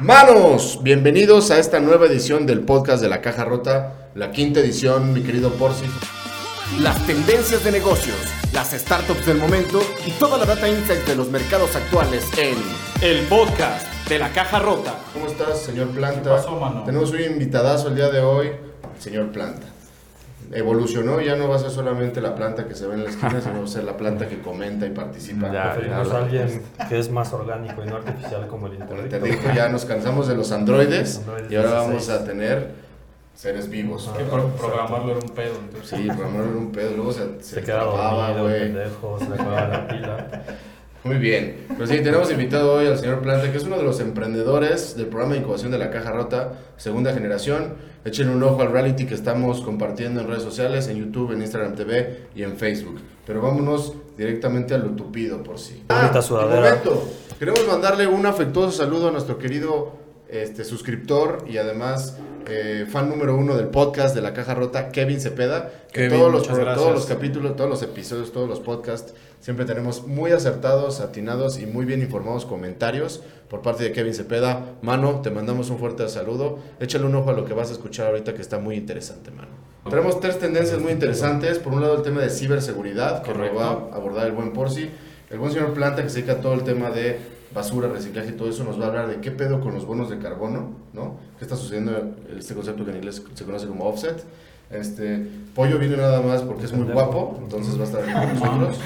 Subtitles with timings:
[0.00, 5.12] Manos, bienvenidos a esta nueva edición del podcast de la Caja Rota, la quinta edición,
[5.12, 5.86] mi querido Porci.
[6.78, 8.16] Las tendencias de negocios,
[8.52, 12.56] las startups del momento y toda la data insight de los mercados actuales en
[13.02, 14.94] el podcast de la Caja Rota.
[15.12, 16.22] ¿Cómo estás, señor Planta?
[16.22, 16.84] ¿Qué pasó, mano?
[16.84, 18.52] Tenemos un invitadazo el día de hoy,
[19.00, 19.66] señor Planta.
[20.50, 23.38] Evolucionó, ya no va a ser solamente la planta que se ve en la esquina,
[23.40, 25.52] sino va a ser la planta que comenta y participa.
[25.52, 28.92] Ya, Preferimos ya, a alguien que es más orgánico y no artificial como el Como
[28.94, 29.16] el interdicto.
[29.26, 31.88] interdicto, ya nos cansamos de los androides Androides y ahora 16.
[31.88, 32.70] vamos a tener
[33.34, 34.10] seres vivos.
[34.16, 35.54] Que pro- programarlo era un pedo.
[35.60, 35.90] Entonces.
[35.98, 38.60] Sí, programar era un pedo, luego se, se, Se queda trababa, dormido, güey.
[38.60, 40.28] pendejo, se le la pila.
[41.08, 41.64] Muy bien.
[41.78, 45.06] Pues sí, tenemos invitado hoy al señor Planta, que es uno de los emprendedores del
[45.06, 47.76] programa de incubación de la Caja Rota, segunda generación.
[48.04, 51.76] Echen un ojo al reality que estamos compartiendo en redes sociales, en YouTube, en Instagram
[51.76, 53.00] TV y en Facebook.
[53.26, 55.82] Pero vámonos directamente a lo tupido por sí.
[55.88, 57.08] Bonita un momento.
[57.38, 63.36] Queremos mandarle un afectuoso saludo a nuestro querido este, suscriptor y además eh, fan número
[63.36, 65.70] uno del podcast de la Caja Rota, Kevin Cepeda.
[65.92, 70.06] Que Kevin, todos los, todos los capítulos, todos los episodios, todos los podcasts, siempre tenemos
[70.06, 74.76] muy acertados, atinados y muy bien informados comentarios por parte de Kevin Cepeda.
[74.82, 76.58] Mano, te mandamos un fuerte saludo.
[76.80, 79.48] Échale un ojo a lo que vas a escuchar ahorita que está muy interesante, mano.
[79.88, 81.58] Tenemos tres tendencias muy interesantes.
[81.58, 84.90] Por un lado, el tema de ciberseguridad, que lo va a abordar el buen Porci.
[85.30, 87.18] El buen señor Planta, que se dedica a todo el tema de
[87.58, 90.08] basura, reciclaje y todo eso, nos va a hablar de qué pedo con los bonos
[90.10, 91.16] de carbono, ¿no?
[91.38, 92.14] ¿Qué está sucediendo?
[92.36, 94.24] Este concepto que en inglés se conoce como offset.
[94.70, 98.78] Este, Pollo viene nada más porque es muy guapo, entonces va a estar con nosotros.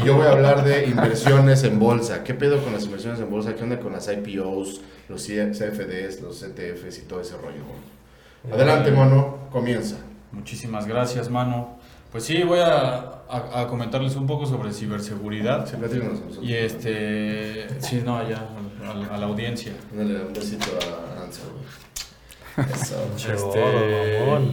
[0.00, 2.22] Y yo voy a hablar de inversiones en bolsa.
[2.22, 3.54] ¿Qué pedo con las inversiones en bolsa?
[3.54, 7.62] ¿Qué onda con las IPOs, los CFDs, los ETFs y todo ese rollo?
[7.66, 8.54] güey?
[8.54, 9.96] Adelante, mono, comienza.
[10.30, 11.78] Muchísimas gracias, mano.
[12.14, 12.94] Pues sí, voy a,
[13.28, 15.66] a- a comentarles un poco sobre ciberseguridad.
[15.68, 16.44] Sí, platícanos a nosotros.
[16.48, 17.66] Y este.
[17.82, 18.48] Sí, no, ya,
[18.88, 19.72] a, la- a la audiencia.
[19.92, 22.70] Dándole un besito a güey.
[22.72, 22.96] Eso.
[23.34, 24.50] Este, mamón.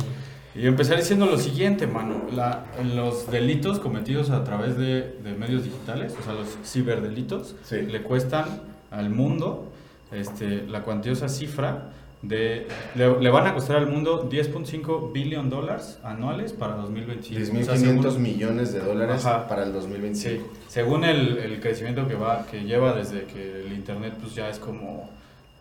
[0.55, 2.23] Y empezar diciendo lo siguiente, mano.
[2.33, 7.83] La, los delitos cometidos a través de, de medios digitales, o sea, los ciberdelitos, Sí.
[7.83, 9.71] le cuestan al mundo
[10.11, 12.67] este, la cuantiosa cifra de...
[12.95, 17.41] Le, le van a costar al mundo 10.5 billion dólares anuales para 2025.
[17.59, 19.47] O sea, 10.500 según- millones de dólares Ajá.
[19.47, 20.43] para el 2025.
[20.43, 24.49] Sí, según el, el crecimiento que va que lleva desde que el internet pues ya
[24.49, 25.09] es como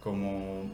[0.02, 0.64] como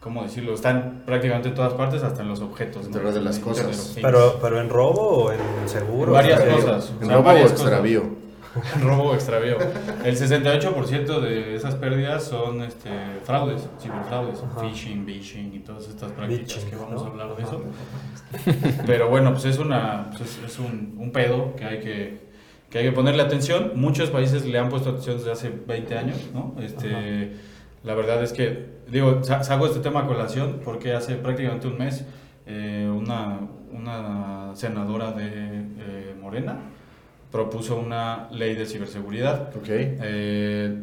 [0.00, 3.98] cómo decirlo, están prácticamente en todas partes hasta en los objetos, de las cosas.
[4.00, 6.06] Pero, pero en robo o en seguro.
[6.08, 6.90] En varias cosas.
[6.98, 8.19] o En sea, robo o extravío.
[8.82, 9.56] robo extravío.
[10.04, 12.90] El 68% de esas pérdidas son este
[13.24, 14.60] fraudes, ciberfraudes, Ajá.
[14.62, 17.08] phishing, phishing y todas estas prácticas que vamos ¿no?
[17.08, 17.52] a hablar de Ajá.
[17.56, 17.64] eso.
[18.86, 22.18] Pero bueno, pues es una pues es, es un, un pedo que hay que,
[22.70, 23.72] que hay que ponerle atención.
[23.76, 26.54] Muchos países le han puesto atención desde hace 20 años, ¿no?
[26.60, 27.32] Este,
[27.84, 31.78] la verdad es que, digo, sa- saco este tema a colación porque hace prácticamente un
[31.78, 32.04] mes
[32.46, 33.38] eh, una,
[33.72, 36.58] una senadora de eh, Morena
[37.30, 39.54] propuso una ley de ciberseguridad.
[39.56, 39.68] Ok.
[39.68, 40.76] Eh,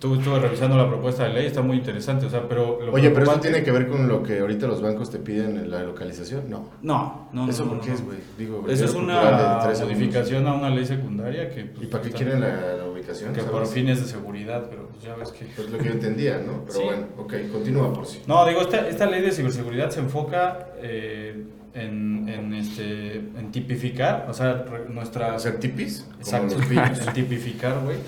[0.00, 2.80] tú estuve revisando la propuesta de ley, está muy interesante, o sea, pero...
[2.84, 5.56] lo Oye, pero eso tiene que ver con lo que ahorita los bancos te piden
[5.56, 6.50] en la localización.
[6.50, 6.68] No.
[6.82, 7.48] No, no.
[7.48, 8.18] ¿Eso no, por no, qué es, güey?
[8.36, 11.64] Digo, Eso es una modificación a una ley secundaria que...
[11.64, 13.32] pues, ¿Y para qué quieren la, la ubicación?
[13.32, 15.46] Que por fines de seguridad, pero pues ya ves que...
[15.46, 16.64] Es lo que yo entendía, ¿no?
[16.66, 16.84] Pero Sí.
[16.84, 18.20] bueno, ok, continúa por sí.
[18.26, 21.42] No, digo, esta, esta ley de ciberseguridad se enfoca eh,
[21.76, 25.34] en, en, este, en tipificar, o sea, nuestra...
[25.34, 26.06] ¿Hacer tipis?
[26.18, 27.98] Exacto, en tipificar, güey.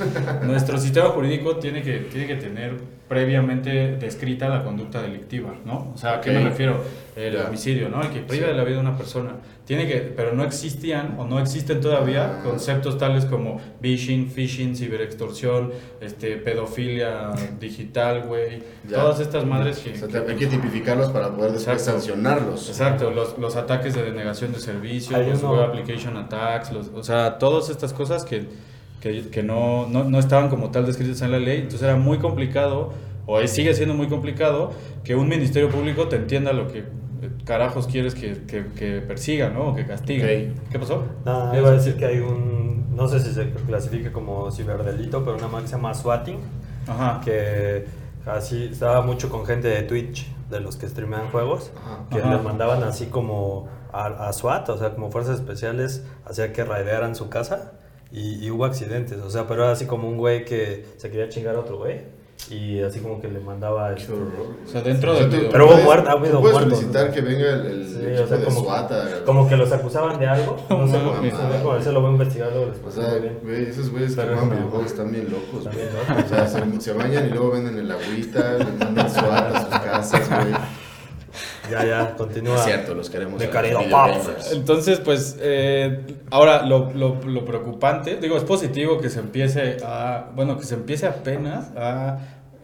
[0.44, 5.92] Nuestro sistema jurídico tiene que, tiene que tener previamente descrita la conducta delictiva, ¿no?
[5.94, 6.82] O sea, ¿a qué me refiero?
[7.16, 8.00] El homicidio, ¿no?
[8.02, 8.50] El que priva Sí.
[8.52, 9.32] de la vida de una persona.
[9.64, 12.42] Tiene que, pero no existían o no existen todavía Ah.
[12.44, 18.62] conceptos tales como phishing, phishing, ciberextorsión, este, pedofilia digital, güey.
[18.88, 19.92] Todas estas madres que...
[19.92, 22.00] O sea, que- hay que tipificarlos para poder después Exacto.
[22.00, 22.68] sancionarlos.
[22.68, 27.38] Exacto, los, los ataques de denegación de servicios, los web application attacks, los- o sea,
[27.38, 28.46] todas estas cosas que,
[29.00, 32.18] que, que no, no, no estaban como tal descritas en la ley, entonces era muy
[32.18, 32.92] complicado,
[33.26, 34.72] o sigue siendo muy complicado,
[35.04, 36.84] que un ministerio público te entienda lo que eh,
[37.44, 39.68] carajos quieres que, que, que persiga, ¿no?
[39.68, 40.52] O que castigue.
[40.70, 41.04] ¿Qué pasó?
[41.24, 42.96] Nada, iba a decir que hay un.
[42.96, 46.38] No sé si se clasifique como ciberdelito, pero una marca que se llama swatting.
[46.88, 47.20] Ajá.
[47.24, 47.86] Que
[48.26, 52.04] así estaba mucho con gente de Twitch, de los que streamean juegos, Ajá.
[52.10, 52.36] que Ajá.
[52.36, 57.14] le mandaban así como a, a SWAT, o sea, como fuerzas especiales, hacía que raidearan
[57.14, 57.72] su casa
[58.12, 61.28] y, y hubo accidentes, o sea, pero era así como un güey que se quería
[61.28, 62.00] chingar a otro güey
[62.50, 63.94] y así como que le mandaba...
[63.96, 64.12] Qué este.
[64.14, 67.12] O sea, dentro del tú- Pero hubo muerte- ha habido puedes muertos, solicitar ¿no?
[67.14, 69.72] que venga el, el Sí, equipo o sea, de como, SWAT a- como que los
[69.72, 71.34] acusaban de algo, no sé, No por mames.
[71.34, 74.48] qué, como ese lo voy a investigar luego O sea, güey, esos güeyes que juegan
[74.48, 74.54] no.
[74.54, 75.84] videojuegos están bien locos, Están güey.
[75.88, 76.24] bien locos.
[76.24, 80.77] O sea, se, se bañan y luego venden el agüita, le mandan SWAT
[81.70, 82.56] Ya, ya, continúa.
[82.56, 83.38] Es cierto, los queremos.
[83.38, 84.52] De gamers.
[84.52, 86.00] Entonces, pues, eh,
[86.30, 90.74] ahora lo, lo, lo preocupante, digo, es positivo que se empiece a, bueno, que se
[90.74, 92.18] empiece apenas a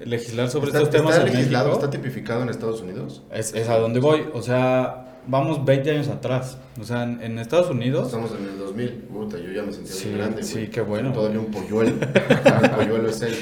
[0.05, 1.85] legislar sobre ¿Está, estos temas está en legislado, México.
[1.87, 3.23] está tipificado en Estados Unidos?
[3.33, 6.59] Es, es a donde voy, o sea, vamos 20 años atrás.
[6.81, 8.91] O sea, en, en Estados Unidos, Estamos en el 2000.
[9.13, 10.43] Puta, yo ya me sentía Sí, grande.
[10.43, 10.71] sí, güey.
[10.71, 11.13] qué bueno.
[11.13, 11.93] Todavía un polluelo.
[12.63, 13.37] el polluelo es él.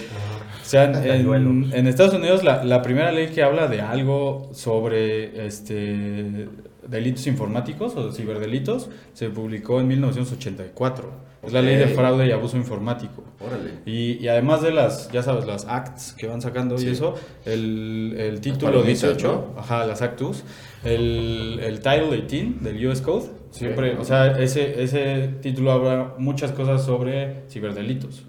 [0.63, 6.49] O sea, en, Estados Unidos la, la primera ley que habla de algo sobre este
[6.87, 11.33] delitos informáticos o ciberdelitos se publicó en 1984.
[11.43, 13.25] Es la ley de fraude y abuso informático.
[13.41, 13.73] Órale.
[13.85, 17.15] Y, y además de las, ya sabes, las acts que van sacando y eso,
[17.45, 20.45] el, el título palomitas, 18, ajá, las actus,
[20.85, 26.53] el, el title 18 del US Code, siempre, o sea, ese, ese título habla muchas
[26.53, 28.25] cosas sobre ciberdelitos.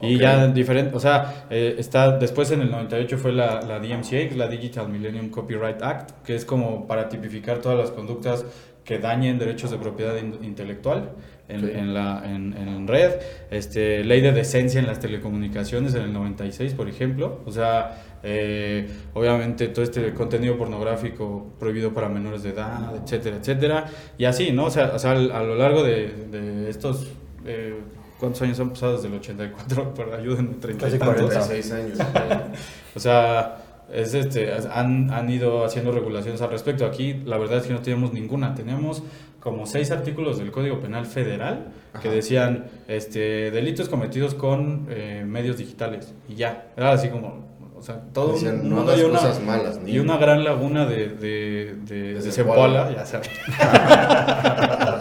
[0.00, 0.20] Y Ok.
[0.22, 4.46] ya diferente, o sea, eh, está, después en el 98 fue la, la DMCA, la
[4.46, 8.44] Digital Millennium Copyright Act, que es como para tipificar todas las conductas
[8.84, 11.10] que dañen derechos de propiedad in- intelectual
[11.48, 11.70] en, Ok.
[11.74, 13.10] en la, en, en red,
[13.50, 18.88] este, ley de decencia en las telecomunicaciones en el 96, por ejemplo, o sea, eh,
[19.14, 23.84] obviamente todo este contenido pornográfico prohibido para menores de edad, etcétera, etcétera,
[24.16, 24.66] y así, ¿no?
[24.66, 27.08] O sea, o sea, a lo largo de, de estos...
[27.44, 27.74] eh,
[28.18, 29.94] ¿Cuántos años han pasado desde el 84?
[29.94, 31.32] Por ayúdenme, 30 y Casi tantos.
[31.32, 31.46] 40.
[31.48, 31.98] 36 años.
[32.96, 33.58] O sea,
[33.92, 36.84] es este, han, han ido haciendo regulaciones al respecto.
[36.84, 38.54] Aquí la verdad es que no teníamos ninguna.
[38.54, 39.02] Teníamos
[39.40, 41.68] como seis artículos del Código Penal Federal
[42.02, 42.10] que Ajá.
[42.10, 46.12] decían este, delitos cometidos con eh, medios digitales.
[46.28, 49.78] Y ya, era así como, o sea, todo Decían, no hagas y una, cosas malas,
[49.80, 50.02] y niño.
[50.02, 52.32] una gran laguna de, de, de, De de.
[52.32, 53.30] Zempoala, ya sabes.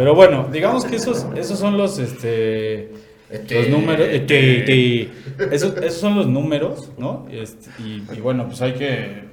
[0.00, 2.90] Pero bueno, digamos que esos, esos son los, este,
[3.28, 4.06] Este, los números.
[4.10, 4.60] este.
[4.60, 5.54] este, este.
[5.54, 7.26] Esos, esos son los números, ¿no?
[7.30, 9.28] Este, y, y bueno, pues hay que.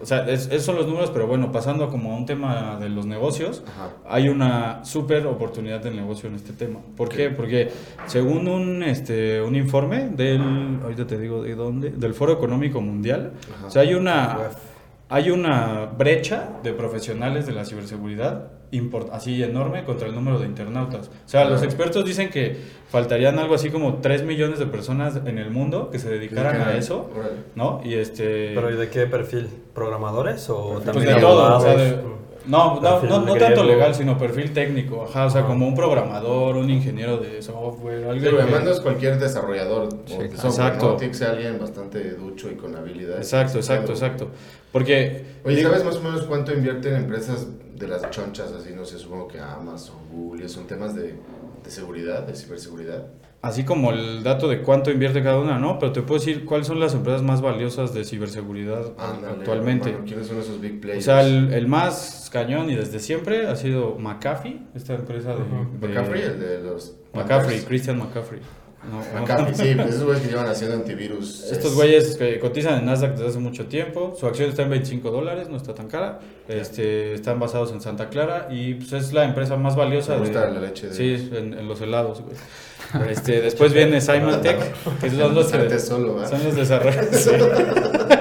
[0.00, 2.88] O sea, es- esos son los números, pero bueno, pasando como a un tema de
[2.90, 3.90] los negocios, Ajá.
[4.08, 6.78] hay una súper oportunidad de negocio en este tema.
[6.96, 7.30] ¿Por qué?
[7.30, 7.70] Porque
[8.06, 13.32] según un, este, un informe del, ahorita te digo de dónde, del Foro Económico Mundial,
[13.56, 13.66] Ajá.
[13.66, 14.38] o sea, hay una,
[15.08, 18.48] hay una brecha de profesionales de la ciberseguridad
[19.12, 21.08] así enorme contra el número de internautas.
[21.08, 22.56] O sea, los expertos dicen que
[22.88, 26.76] faltarían algo así como 3 millones de personas en el mundo que se dedicaran a
[26.76, 27.10] eso.
[27.54, 27.80] ¿no?
[27.84, 28.52] Y este...
[28.54, 29.48] ¿Pero y de qué perfil?
[29.74, 31.98] ¿Programadores o Pues también de todo, o sea, de-
[32.46, 35.48] no, no, no, no tanto legal, sino perfil técnico, ajá, o sea, Ajá.
[35.50, 40.16] como un programador, un ingeniero de software, algo Sí, que- es cualquier desarrollador o Sí,
[40.18, 40.86] de software, exacto.
[40.90, 40.96] ¿no?
[40.96, 43.20] Tiene que ser alguien bastante ducho y con habilidades.
[43.32, 44.28] Exacto, exacto, exacto.
[44.72, 47.46] Porque Oye, digo- ¿sabes más o menos cuánto invierten empresas
[47.76, 48.52] de las chonchas?
[48.52, 51.14] Así, no sé, supongo que Amazon, Google, son temas de,
[51.64, 53.06] de seguridad, de ciberseguridad.
[53.44, 55.78] Así como el dato de cuánto invierte cada una, ¿no?
[55.78, 59.96] Pero te puedo decir cuáles son las empresas más valiosas de ciberseguridad actualmente.
[60.06, 61.04] ¿Quiénes son esos big O players?
[61.04, 65.42] sea, el, el más cañón y desde siempre ha sido McAfee, esta empresa de...
[65.44, 66.94] de- McCaffrey, el de los...
[67.12, 67.64] McCaffrey, Panthers.
[67.66, 68.40] Christian McCaffrey.
[68.90, 71.44] No, McAfee, sí, pues esos güeyes que llevan haciendo antivirus.
[71.44, 74.70] Estos es- güeyes que cotizan en Nasdaq desde hace mucho tiempo, su acción está en
[74.70, 79.12] 25 dólares, no está tan cara, este, están basados en Santa Clara y pues, es
[79.12, 82.20] la empresa más valiosa Me gusta de, la leche de sí, en, en los helados.
[82.20, 82.36] güey.
[83.10, 84.58] Este, después viene Symantec,
[85.00, 86.06] que son los que, son
[86.44, 87.20] los desarrolladores.
[87.24, 87.30] sí.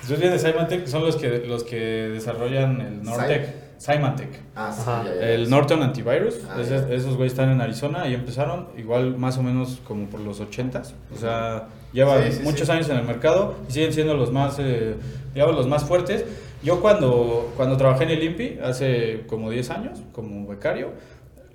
[0.00, 1.76] Después viene Symantec, que son los que, los que
[2.12, 3.48] desarrollan el Nortec.
[3.78, 4.28] Symantec.
[4.56, 5.04] Ah, sí, Ajá.
[5.04, 5.48] ya, ya, El.
[5.48, 6.76] Norton Antivirus, Ah, ya.
[6.94, 10.92] esos güeyes están en Arizona y empezaron igual más o menos como por los 80s.
[11.14, 12.72] O sea, llevan Sí, sí, muchos sí.
[12.72, 14.96] años en el mercado y siguen siendo los más, eh,
[15.32, 16.24] digamos, los más fuertes.
[16.62, 20.90] Yo cuando, cuando trabajé en el INPI, hace como 10 años, como becario,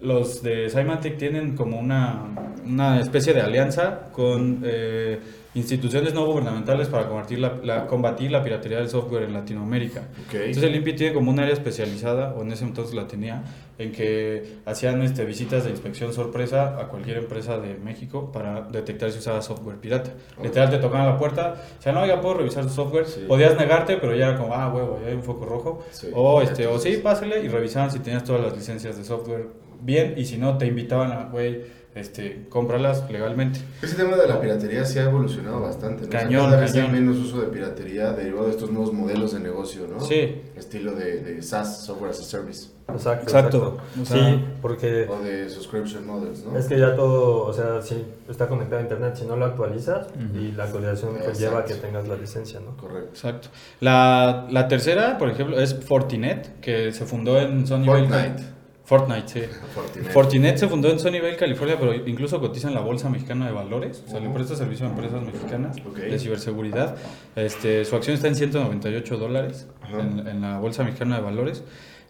[0.01, 2.23] los de Symantec tienen como una,
[2.65, 5.19] una especie de alianza con eh,
[5.55, 10.03] instituciones no gubernamentales para combatir la, la- combatir la piratería del software en Latinoamérica.
[10.47, 13.41] Entonces el INPI tiene como un área especializada, o en ese entonces la tenía,
[13.77, 19.12] en que hacían este, visitas de inspección sorpresa a cualquier empresa de México para detectar
[19.12, 20.12] si usaba software pirata.
[20.41, 23.05] Literal te tocaban la puerta, o sea, no, oiga, puedo revisar su software.
[23.05, 23.25] Sí.
[23.27, 25.86] Podías negarte, pero ya era como, ah, huevo, ya hay un foco rojo.
[25.91, 26.08] Sí.
[26.13, 29.48] O, este, o sí, pásale y revisaban si tenías todas las licencias de software
[29.82, 31.62] bien, y si no, te invitaban a, güey,
[31.96, 33.60] este, cómpralas legalmente.
[33.82, 36.01] Ese tema de la piratería sí ha evolucionado bastante.
[36.03, 36.08] ¿no?
[36.10, 36.94] O sea, Cañón, cada vez hay cañón.
[36.94, 40.01] menos uso de piratería derivado de estos nuevos modelos de negocio, ¿no?
[40.01, 40.41] Sí.
[40.58, 43.24] Estilo de, de SaaS, Software as a Service, Exacto.
[43.24, 43.58] Exacto.
[43.58, 44.01] exacto.
[44.01, 46.58] O sea- sí, porque o de subscription models, ¿no?
[46.58, 50.08] es que ya todo, o sea, si está conectado a internet, si no lo actualizas
[50.34, 52.77] y la actualización conlleva que tengas la licencia, ¿no?
[52.77, 53.10] Correcto.
[53.10, 53.50] Exacto.
[53.80, 58.56] La, la tercera, por ejemplo, es Fortinet, que se fundó en Sony Fortnite.
[58.86, 59.42] Fortnite, sí.
[59.74, 60.12] Fortinet.
[60.12, 64.04] Fortinet se fundó en Sunnyvale, California, pero incluso cotiza en la Bolsa Mexicana de Valores.
[64.08, 66.96] O sea, le presta servicio a empresas mexicanas de ciberseguridad.
[67.36, 70.01] Este, su acción está en 198 dólares Ajá.
[70.01, 71.63] en, en la Bolsa Mexicana de Valores.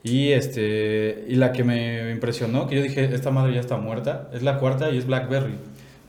[0.06, 4.30] Y, este, y la que me impresionó, que yo dije, esta madre ya está muerta,
[4.34, 5.56] es la cuarta y es BlackBerry.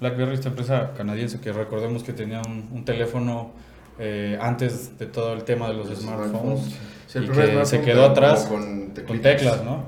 [0.01, 3.53] BlackBerry, esta empresa canadiense que recordemos que tenía un, un teléfono
[3.99, 6.77] eh, antes de todo el tema de los, Los smartphones.
[7.07, 9.85] Sí, y que se quedó atrás con teclas, ¿no?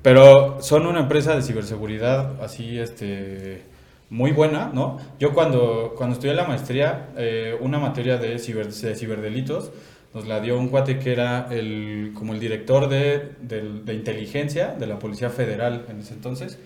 [0.00, 3.62] Pero son una empresa de ciberseguridad así, este,
[4.08, 4.98] muy buena, ¿no?
[5.20, 9.70] Yo cuando, cuando estudié la maestría, eh, una materia de, ciber, de ciberdelitos,
[10.14, 14.68] nos la dio un cuate que era el, como el director de, del- de inteligencia
[14.78, 16.58] de la Policía Federal en ese entonces.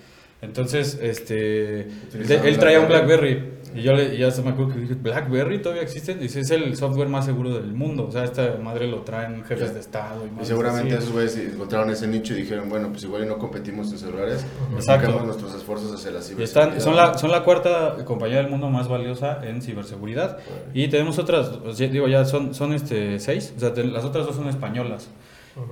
[0.43, 1.83] Entonces, este,
[2.13, 3.53] él traía un BlackBerry.
[3.75, 6.15] Y yo le, ya se me acuerdo que dije, ¿Blackberry todavía existe?
[6.15, 8.05] Dice, es el software más seguro del mundo.
[8.07, 10.27] O sea, esta madre lo traen jefes de Estado.
[10.27, 11.05] Y, Y seguramente así.
[11.05, 14.45] esos güeyes encontraron ese nicho y dijeron, bueno, pues igual no competimos en celulares,
[14.77, 16.43] enfocamos nuestros esfuerzos hacia la ciberseguridad.
[16.75, 20.37] están, son, la, son la cuarta compañía del mundo más valiosa en ciberseguridad.
[20.75, 24.37] Y tenemos otras, digo, ya son, son este, seis, o sea, te- las otras dos
[24.37, 25.09] son españolas.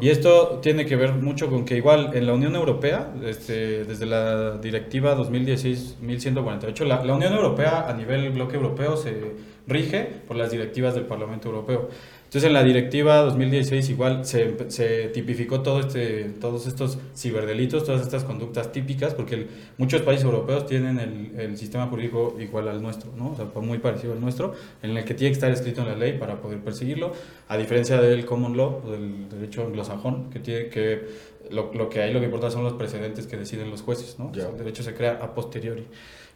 [0.00, 4.06] Y esto tiene que ver mucho con que igual en la Unión Europea, este, desde
[4.06, 9.37] la directiva 2016-1148, la, la Unión Europea a nivel bloque europeo se
[9.70, 11.88] rige por las directivas del Parlamento Europeo.
[12.24, 18.02] Entonces en la directiva 2016 igual se, se tipificó todo este, todos estos ciberdelitos, todas
[18.02, 19.46] estas conductas típicas, porque el-
[19.78, 23.32] muchos países europeos tienen el, el sistema jurídico igual al nuestro, ¿no?
[23.32, 25.96] o sea, muy parecido al nuestro, en el que tiene que estar escrito en la
[25.96, 27.12] ley para poder perseguirlo,
[27.48, 31.08] a diferencia del common law, o del derecho anglosajón, que tiene que
[31.50, 34.30] lo, lo que hay lo que importa son los precedentes que deciden los jueces, ¿no?
[34.32, 34.46] Ya.
[34.50, 35.88] El derecho se crea a posteriori.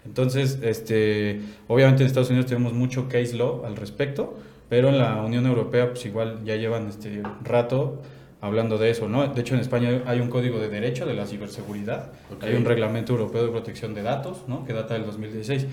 [0.04, 5.22] Entonces, este, obviamente en Estados Unidos tenemos mucho case law al respecto, pero en la
[5.22, 8.02] Unión Europea pues igual ya llevan este rato
[8.40, 9.26] hablando de eso, ¿no?
[9.26, 12.44] De hecho en España hay un código de derecho de la ciberseguridad, Ok.
[12.44, 14.66] hay un reglamento europeo de protección de datos, ¿no?
[14.66, 15.66] Que data del 2016.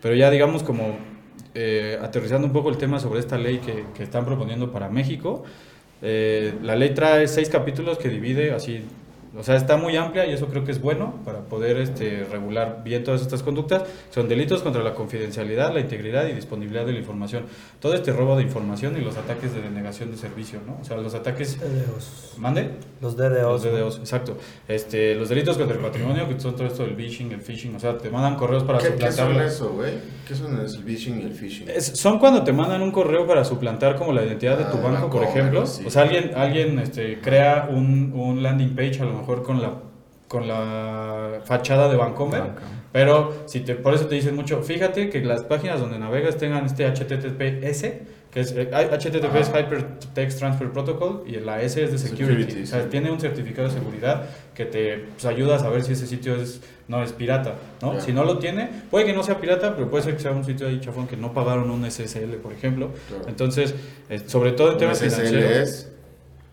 [0.00, 0.96] Pero ya digamos como
[1.54, 5.44] eh, aterrizando un poco el tema sobre esta ley que, que están proponiendo para México,
[6.02, 8.82] eh, la ley trae seis capítulos que divide así,
[9.38, 12.82] o sea, está muy amplia y eso creo que es bueno para poder este, regular
[12.84, 13.84] bien todas estas conductas.
[14.10, 17.44] Son delitos contra la confidencialidad, la integridad y disponibilidad de la información.
[17.80, 20.78] Todo este robo de información y los ataques de denegación de servicio, ¿no?
[20.80, 21.58] O sea, los ataques...
[21.58, 22.34] DDos.
[22.38, 22.70] ¿Mande?
[23.00, 23.62] Los DDos.
[23.62, 24.36] Los DDos, exacto.
[24.68, 27.80] Este, los delitos contra el patrimonio, que son todo esto del phishing, el phishing, o
[27.80, 30.15] sea, te mandan correos para ¿Qué, ¿Qué suplantar son eso, güey?
[30.26, 31.68] ¿Qué son el phishing y el phishing?
[31.68, 34.78] Es- son cuando te mandan un correo para suplantar como la identidad de Ah, tu
[34.78, 35.66] de banco, por ejemplo.
[35.66, 35.84] sí.
[35.86, 39.74] O sea, alguien, alguien este, crea un, un landing page a lo mejor con la,
[40.26, 42.42] con la fachada de Bancomer.
[42.92, 46.64] Pero si te, por eso te dicen mucho, fíjate que las páginas donde navegas tengan
[46.64, 47.92] este HTTPS,
[48.36, 49.60] que es eh, HTTP es Ajá.
[49.60, 52.42] Hypertext Transfer Protocol y la S es de security.
[52.42, 52.88] Security, o sea, sí.
[52.90, 56.60] tiene un certificado de seguridad que te pues, ayuda a saber si ese sitio es,
[56.86, 57.54] no es pirata.
[57.80, 57.98] ¿no?
[57.98, 60.44] Si no lo tiene, puede que no sea pirata, pero puede ser que sea un
[60.44, 62.90] sitio ahí chafón que no pagaron un SSL, por ejemplo.
[63.08, 63.24] Claro.
[63.26, 63.74] Entonces,
[64.10, 65.52] eh, sobre todo en temas SSL financieros.
[65.56, 65.92] es...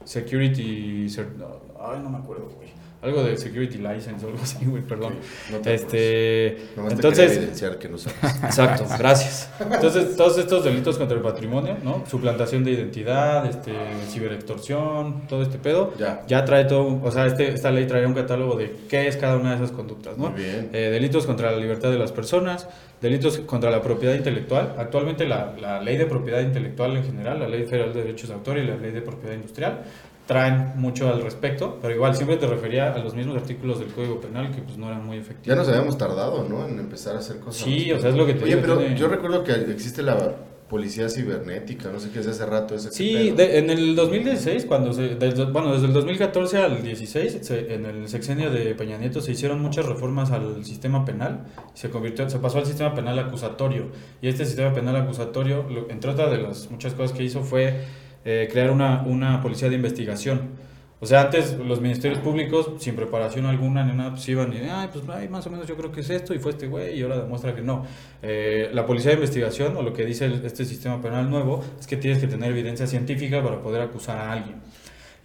[0.05, 1.07] Security.
[1.37, 2.69] no, ay, no me acuerdo, güey.
[3.03, 5.15] Algo de security license o algo así, güey, perdón.
[5.51, 6.57] No te este.
[6.77, 7.37] Nomás te Entonces.
[7.37, 8.17] evidenciar que no sabes.
[8.43, 9.49] Exacto, gracias.
[9.59, 12.03] Entonces, todos estos delitos contra el patrimonio, ¿no?
[12.09, 13.73] Suplantación de identidad, este,
[14.09, 16.23] ciberextorsión, todo este pedo, Ya.
[16.27, 19.35] ya trae todo, o sea, este, esta ley trae un catálogo de qué es cada
[19.37, 20.29] una de esas conductas, ¿no?
[20.31, 20.69] Muy bien.
[20.73, 22.67] Eh, delitos contra la libertad de las personas,
[23.01, 24.75] delitos contra la propiedad intelectual.
[24.77, 28.35] Actualmente la, la ley de propiedad intelectual en general, la ley federal de derechos de
[28.35, 29.81] autor y la ley de propiedad industrial,
[30.25, 34.21] traen mucho al respecto, pero igual siempre te refería a los mismos artículos del Código
[34.21, 35.47] Penal que pues no eran muy efectivos.
[35.47, 36.65] Ya nos habíamos tardado, ¿no?
[36.67, 37.63] En empezar a hacer cosas.
[37.63, 40.01] Sí, o sea, es lo que te Oye, digo, pero tiene- yo recuerdo que existe
[40.01, 40.35] la
[40.69, 44.91] policía cibernética, no sé qué es hace rato ese Sí, de- en el 2016, cuando
[44.93, 49.21] se, desde- bueno, desde el 2014 al 16, se- en el sexenio de Peña Nieto
[49.21, 51.43] se hicieron muchas reformas al sistema penal,
[51.75, 53.87] se convirtió, se pasó al sistema penal acusatorio,
[54.21, 57.81] y este sistema penal acusatorio, lo- entre otras de las muchas cosas que hizo fue
[58.25, 60.63] eh, crear una, una policía de investigación.
[60.99, 64.87] O sea, antes los ministerios públicos, sin preparación alguna ni nada, pues iban y, ay,
[64.93, 67.01] pues ay, más o menos yo creo que es esto, y fue este güey, y
[67.03, 67.85] ahora demuestra que no.
[68.21, 71.87] Eh, la policía de investigación, o lo que dice el- este sistema penal nuevo, es
[71.87, 74.55] que tienes que tener evidencia científica para poder acusar a alguien.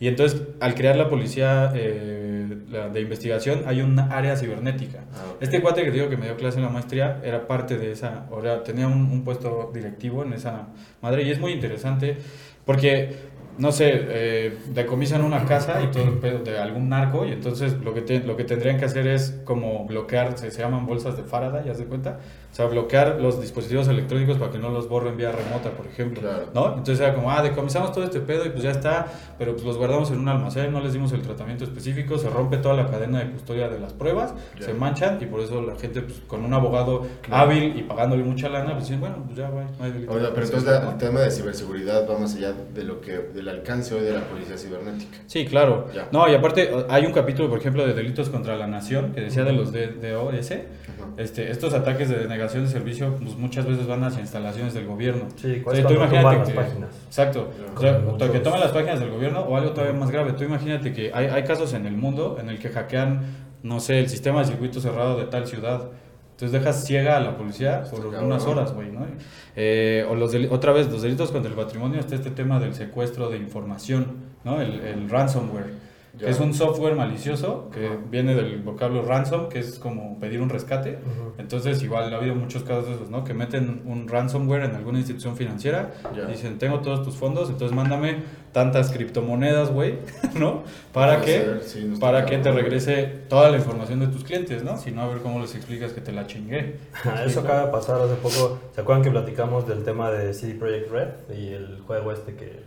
[0.00, 5.00] Y entonces, al crear la policía eh, la de investigación, hay un área cibernética.
[5.12, 5.43] Ah, ok.
[5.43, 8.26] Este cuate que digo que me dio clase en la maestría era parte de esa,
[8.31, 10.69] ahora tenía un, un puesto directivo en esa
[11.02, 12.17] madre y es muy interesante
[12.69, 13.09] porque
[13.59, 17.75] no sé, eh, decomisan una casa y todo el pedo de algún narco y entonces
[17.85, 21.17] lo que, te- lo que tendrían que hacer es como bloquear, se, se llaman bolsas
[21.17, 22.19] de Faraday, ¿ya se cuenta?
[22.50, 26.21] O sea, bloquear los dispositivos electrónicos para que no los borren vía remota, por ejemplo,
[26.23, 26.47] Claro.
[26.55, 26.69] ¿no?
[26.69, 29.07] Entonces era como, ah, decomisamos todo este pedo y pues ya está,
[29.38, 32.57] pero pues los guardamos en un almacén, no les dimos el tratamiento específico, se rompe
[32.59, 36.00] toda la cadena de custodia de las pruebas, se manchan y por eso la gente
[36.03, 37.43] pues, con un abogado Claro.
[37.45, 40.12] hábil y pagándole mucha lana, pues dicen, bueno, pues ya, güey, no hay delito.
[40.12, 43.95] Oiga, pero entonces el tema de ciberseguridad va más allá de lo que del alcance
[43.95, 45.19] hoy de la policía cibernética.
[45.26, 45.87] Sí, claro.
[45.95, 46.09] Ya.
[46.12, 49.45] No, y aparte hay un capítulo, por ejemplo, de delitos contra la nación que decía
[49.45, 50.50] de los D- DOS.
[50.52, 50.62] Ajá.
[51.17, 55.25] Este, estos ataques de denegación de servicio pues, muchas veces van hacia instalaciones del gobierno.
[55.37, 56.90] Sí, O sea, tú imagínate las que- páginas.
[57.07, 57.49] Exacto.
[57.76, 60.33] O sea, que tomen las páginas del gobierno o algo todavía más grave.
[60.35, 63.23] Tú imagínate que hay, hay casos en el mundo en el que hackean,
[63.62, 65.90] no sé, el sistema de circuito cerrado de tal ciudad.
[66.38, 69.04] Entonces dejas ciega a la policía por unas horas, güey, ¿no?
[69.57, 73.28] Eh, o los otra vez, los delitos contra el patrimonio está este tema del secuestro
[73.28, 74.07] de información,
[74.45, 74.61] ¿no?
[74.61, 75.88] El, el ransomware.
[76.19, 76.25] Ya.
[76.27, 80.49] Que es un software malicioso que viene del vocablo ransom, que es como pedir un
[80.49, 80.99] rescate.
[81.39, 83.23] Entonces, igual ha habido muchos casos de esos, ¿no?
[83.23, 86.25] Que meten un ransomware en alguna institución financiera Ya.
[86.25, 88.17] y dicen, tengo todos tus fondos, entonces mándame
[88.53, 89.99] tantas criptomonedas, güey,
[90.35, 90.65] ¿no?
[90.93, 94.25] Para Puede que, ser, sí, no para que te regrese toda la información de tus
[94.25, 94.77] clientes, ¿no?
[94.77, 96.79] Si no, a ver cómo les explicas que te la chingué.
[97.27, 98.59] Eso acaba de pasar hace poco.
[98.75, 101.09] ¿Se acuerdan que platicamos del tema de CD Projekt Red
[101.39, 102.61] y el juego este que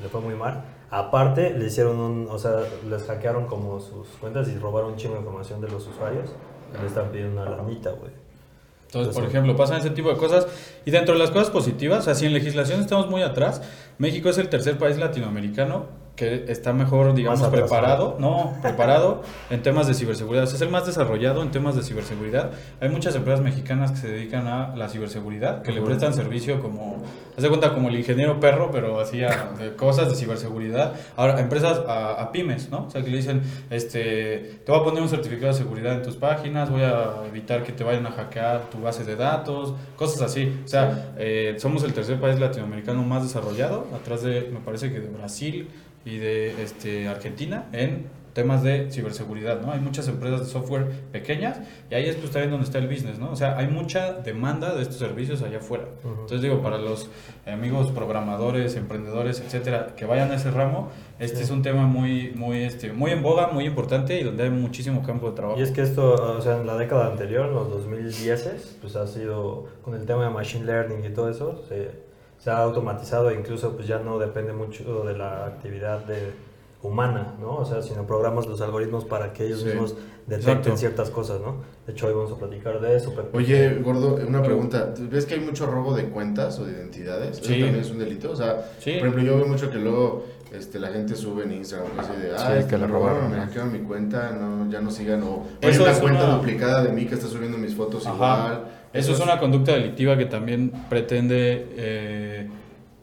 [0.00, 0.62] le fue muy mal?
[0.90, 2.28] Aparte, le hicieron un.
[2.30, 5.86] O sea, les hackearon como sus cuentas y robaron un chingo de información de los
[5.86, 6.30] usuarios.
[6.76, 8.12] Y le están pidiendo una lanita, güey.
[8.86, 10.46] Entonces, por ejemplo, pasan ese tipo de cosas.
[10.84, 13.62] Y dentro de las cosas positivas, o sea, si en legislación estamos muy atrás,
[13.98, 19.62] México es el tercer país latinoamericano que está mejor, digamos, Más preparado, no, preparado en
[19.62, 20.44] temas de ciberseguridad.
[20.44, 22.52] O sea, es el más desarrollado en temas de ciberseguridad.
[22.80, 25.88] Hay muchas empresas mexicanas que se dedican a la ciberseguridad, que le Ujú.
[25.88, 27.02] prestan servicio como,
[27.36, 30.94] haz de cuenta, como el ingeniero perro, pero así a- de cosas de ciberseguridad.
[31.16, 32.86] Ahora, empresas a, a pymes, ¿no?
[32.86, 36.02] O sea, que le dicen, este, te voy a poner un certificado de seguridad en
[36.02, 40.22] tus páginas, voy a evitar que te vayan a hackear tu base de datos, cosas
[40.22, 40.60] así.
[40.64, 45.00] O sea, eh, somos el tercer país latinoamericano más desarrollado, atrás de, me parece que
[45.00, 45.68] de Brasil
[46.06, 49.72] y de este, Argentina, en temas de ciberseguridad, ¿no?
[49.72, 51.58] Hay muchas empresas de software pequeñas
[51.90, 53.30] y ahí es pues también donde está el business, ¿no?
[53.30, 55.84] O sea, hay mucha demanda de estos servicios allá afuera.
[56.04, 56.10] Ujú.
[56.10, 57.08] Entonces digo, para los
[57.46, 61.42] amigos programadores, emprendedores, etcétera, que vayan a ese ramo, este Sí.
[61.44, 65.02] es un tema muy, muy, este, muy en boga, muy importante y donde hay muchísimo
[65.02, 65.58] campo de trabajo.
[65.58, 69.64] Y es que esto, o sea, en la década anterior, los 2010, pues ha sido
[69.80, 71.90] con el tema de machine learning y todo eso, se,
[72.38, 76.32] se ha automatizado e incluso pues ya no depende mucho de la actividad de,
[76.82, 77.56] humana, ¿no?
[77.56, 79.66] O sea, sino programas los algoritmos para que ellos Sí.
[79.66, 79.96] mismos
[80.26, 80.76] detecten Exacto.
[80.76, 81.56] ciertas cosas, ¿no?
[81.84, 83.12] De hecho, hoy vamos a platicar de eso.
[83.12, 83.36] Pepe.
[83.36, 84.92] Oye, gordo, una pregunta.
[84.96, 87.38] ¿Ves que hay mucho robo de cuentas o de identidades?
[87.38, 87.52] ¿Eso Sí.
[87.60, 88.30] también es un delito?
[88.30, 88.92] O sea, Sí.
[88.98, 92.32] por ejemplo, yo veo mucho que luego este, la gente sube en Instagram así de,
[92.32, 95.22] ah, Sí, este, que le robaron, robaron, me hackearon mi cuenta, no, ya no sigan.
[95.24, 98.14] O hay una cuenta una- duplicada de mí que está subiendo mis fotos Ajá.
[98.14, 98.64] igual.
[98.98, 102.48] Eso es una conducta delictiva que también pretende eh,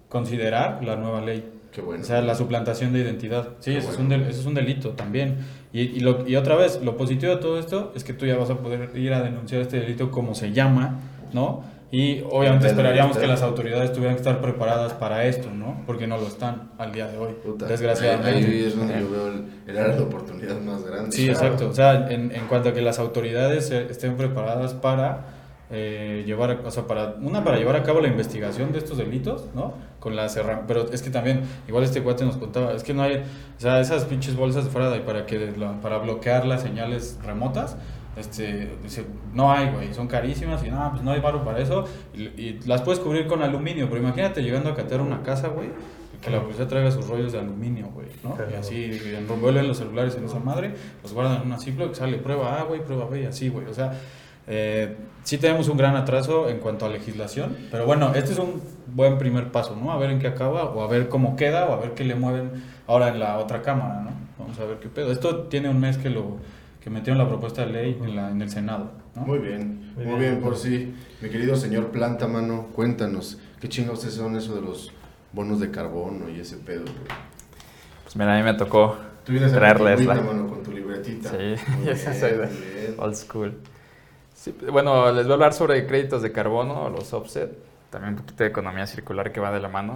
[0.09, 1.43] considerar la nueva ley.
[1.71, 2.03] Qué bueno.
[2.03, 3.49] O sea, la suplantación de identidad.
[3.59, 4.01] Sí, eso, es bueno.
[4.03, 5.37] un del- eso es un delito también.
[5.71, 8.37] Y, y, lo- y otra vez, lo positivo de todo esto es que tú ya
[8.37, 10.99] vas a poder ir a denunciar este delito como se llama,
[11.33, 11.63] ¿no?
[11.91, 15.81] Y obviamente esperaríamos que las autoridades tuvieran que estar preparadas para esto, ¿no?
[15.85, 18.29] Porque no lo están al día de hoy, Puta, desgraciadamente.
[18.39, 21.11] Ahí, ahí es donde yo veo el, el área de oportunidad más grande.
[21.15, 21.39] Sí, Claro.
[21.45, 21.69] exacto.
[21.69, 25.32] O sea, en, en cuanto a que las autoridades estén preparadas para
[25.75, 29.47] eh, llevar, o sea, para una para llevar a cabo la investigación de estos delitos,
[29.55, 29.73] ¿no?
[29.99, 30.65] Con las herramientas.
[30.67, 33.81] Pero es que también, igual este cuate nos contaba, es que no hay, o sea,
[33.81, 37.75] esas pinches bolsas de Faraday para que para bloquear las señales remotas.
[38.15, 41.85] Este, dice, no hay, güey, son carísimas y nada, pues no hay varo para eso.
[42.13, 45.69] Y, y las puedes cubrir con aluminio, pero imagínate llegando a catear una casa, güey,
[46.21, 48.35] que la policía traiga sus rollos de aluminio, güey, ¿no?
[48.35, 48.51] Claro.
[48.51, 52.59] Y así envuelven los celulares en esa madre, los guardan en una Ziploc, sale prueba
[52.59, 53.65] A, güey, prueba B y así, güey.
[53.65, 53.99] O sea,
[54.47, 58.61] eh, sí tenemos un gran atraso en cuanto a legislación, pero bueno, este es un
[58.87, 59.91] buen primer paso, ¿no?
[59.91, 62.15] A ver en qué acaba, o a ver cómo queda, o a ver qué le
[62.15, 62.51] mueven
[62.87, 64.11] ahora en la otra cámara, ¿no?
[64.37, 65.11] Vamos a ver qué pedo.
[65.11, 66.37] Esto tiene un mes que lo
[66.81, 69.21] que metieron la propuesta de ley en, la, en el Senado, ¿no?
[69.21, 70.19] Muy bien, Muy muy, bien.
[70.19, 70.93] bien, por sí.
[71.21, 74.91] Mi querido señor Planta, mano, cuéntanos, ¿qué chingados son eso de los
[75.31, 76.81] bonos de carbono y ese pedo?
[76.83, 76.95] güey?
[78.03, 81.29] Pues mira, a mí me tocó Tú vienes a traerles la mano, con tu libretita.
[81.29, 83.57] Sí, Muy yo bien, soy de old school.
[84.43, 87.57] Sí, bueno, les voy a hablar sobre créditos de carbono, los offset,
[87.89, 89.95] también un poquito de economía circular que va de la mano.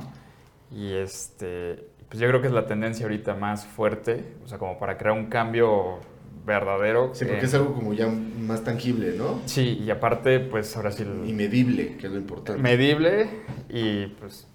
[0.72, 4.80] Y este, pues yo creo que es la tendencia ahorita más fuerte, o sea, como
[4.80, 6.00] para crear un cambio
[6.46, 7.14] verdadero.
[7.14, 9.42] Sí, porque eh, es algo como ya más tangible, ¿no?
[9.48, 12.62] Sí, y aparte, pues ahora sí, el- Y medible, que es lo importante.
[12.62, 13.28] medible
[13.68, 14.48] y pues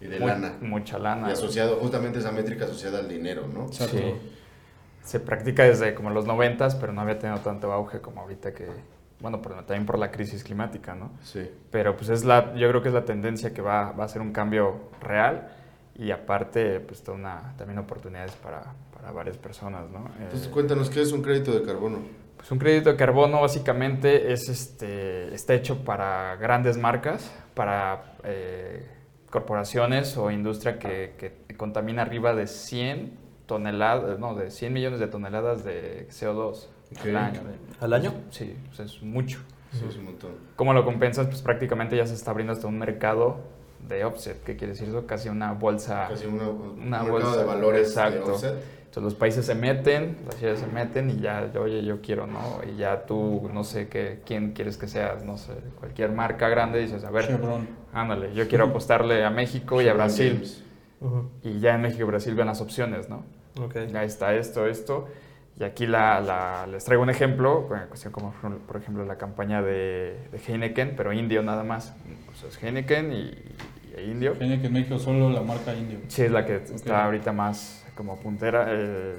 [0.00, 0.54] Y de lana.
[0.62, 1.28] Mucha lana.
[1.28, 3.66] Y asociado, justamente esa métrica asociada al dinero, ¿no?
[3.66, 3.98] Exacto.
[3.98, 4.14] Sí.
[5.02, 8.66] Se practica desde como los noventas, pero no había tenido tanto auge como ahorita que,
[9.20, 11.10] bueno, por- también por la crisis climática, ¿no?
[11.22, 11.48] Sí.
[11.70, 14.22] Pero pues es la, yo creo que es la tendencia que va, va a ser
[14.22, 15.48] un cambio real
[15.94, 18.62] y aparte pues una, también oportunidades para,
[18.94, 20.06] para varias personas, ¿no?
[20.20, 21.98] Entonces, Eh, cuéntanos, ¿qué es un crédito de carbono?
[22.36, 28.86] pues un crédito de carbono básicamente es este, está hecho para grandes marcas, para eh,
[29.28, 33.12] corporaciones o industria que, que contamina arriba de 100
[33.44, 37.06] toneladas, no, de 100 millones de toneladas de CO2 Ok.
[37.06, 37.40] al año.
[37.80, 38.14] ¿Al año?
[38.30, 39.38] Sí, o sea, es mucho.
[39.72, 40.32] Sí, es un montón.
[40.56, 41.26] ¿Cómo lo compensas?
[41.28, 43.38] Pues prácticamente ya se está abriendo hasta un mercado
[43.88, 44.42] de offset.
[44.42, 45.06] ¿Qué quiere decir eso?
[45.06, 46.06] Casi una bolsa.
[46.08, 48.26] Casi una, un una mercado bolsa, de valores exacto.
[48.26, 48.54] de offset.
[48.90, 52.60] Entonces los países se meten, las ciudades se meten y ya, oye, yo quiero, ¿no?
[52.68, 56.80] Y ya tú, no sé qué, quién quieres que seas, no sé, cualquier marca grande,
[56.80, 57.68] dices, a ver, Chevron.
[57.92, 60.32] ándale, yo quiero apostarle a México y a Chevron Brasil.
[60.32, 60.64] James.
[61.02, 61.30] Ujú.
[61.44, 63.22] Y ya en México y Brasil ven las opciones, ¿no?
[63.62, 63.76] Ok.
[63.94, 65.06] Ahí está esto, esto.
[65.60, 67.68] Y aquí la, la- les traigo un ejemplo,
[68.12, 68.32] como
[68.66, 71.94] por ejemplo la campaña de, de Heineken, pero indio nada más.
[72.32, 73.30] O sea, es Heineken y,
[73.98, 74.32] y indio.
[74.32, 75.98] Tiene que en México solo la marca Indio.
[76.08, 78.68] Sí, es la que está ahorita más como puntera.
[78.70, 79.14] eh,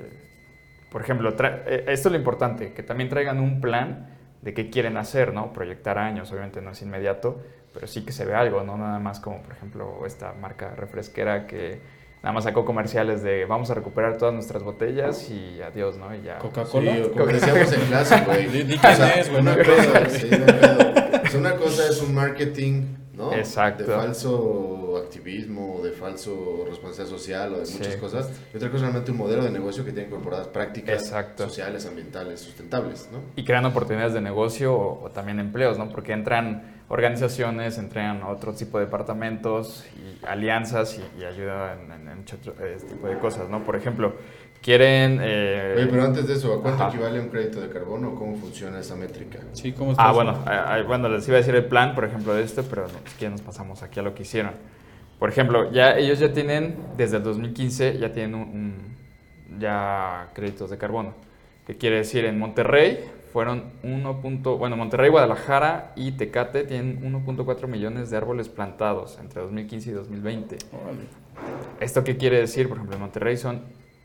[0.92, 4.10] por ejemplo, eh, esto es lo importante, que también traigan un plan
[4.42, 5.54] de qué quieren hacer, ¿no?
[5.54, 7.40] Proyectar años, obviamente no es inmediato,
[7.74, 8.78] pero sí que se ve algo, ¿no?
[8.78, 11.80] Nada más como, por ejemplo, esta marca refresquera que
[12.24, 16.14] nada más sacó comerciales de vamos a recuperar todas nuestras botellas y adiós, ¿no?
[16.16, 16.38] Y ya.
[16.40, 16.94] Coca-Cola.
[16.96, 18.48] Sí, como decíamos en clase, güey.
[18.48, 18.80] Di-
[19.18, 20.30] es, güey, Una cosa, sí,
[21.34, 23.34] no una cosa es un marketing, ¿no?
[23.34, 23.84] Exacto.
[23.84, 27.78] De falso activismo, de falso responsabilidad social o de Sí.
[27.78, 28.30] muchas cosas.
[28.54, 31.46] Y otra cosa es realmente un modelo de negocio que tiene incorporadas prácticas Exacto.
[31.48, 33.20] sociales, ambientales, sustentables, ¿no?
[33.36, 35.90] y crean oportunidades de negocio o, o también empleos, ¿no?
[35.90, 42.08] Porque entran organizaciones, entran otro tipo de departamentos y alianzas y, y ayuda en, en-
[42.10, 43.64] en mucho este tipo de cosas, ¿no?
[43.64, 44.14] Por ejemplo,
[44.62, 45.20] quieren...
[45.22, 46.94] eh, Oye, pero antes de eso, ¿a cuánto Ajá.
[46.94, 49.40] equivale un crédito de carbono o cómo funciona esa métrica?
[49.54, 52.04] Sí, ¿cómo está Ah, bueno, ah, ah, bueno, les iba a decir el plan, por
[52.04, 54.52] ejemplo, de este, pero no, pues, que nos pasamos aquí a lo que hicieron.
[55.18, 60.70] Por ejemplo, ya ellos ya tienen, desde el 2015, ya tienen un, un- ya créditos
[60.70, 61.14] de carbono.
[61.66, 62.26] ¿Qué quiere decir?
[62.26, 63.00] En Monterrey
[63.32, 64.22] fueron 1.
[64.22, 69.94] punto- bueno, Monterrey, Guadalajara y Tecate tienen 1.4 millones de árboles plantados entre 2015 y
[69.94, 70.58] 2020.
[70.84, 71.00] Órale.
[71.80, 72.68] ¿Esto qué quiere decir?
[72.68, 73.64] Por ejemplo, en Monterrey son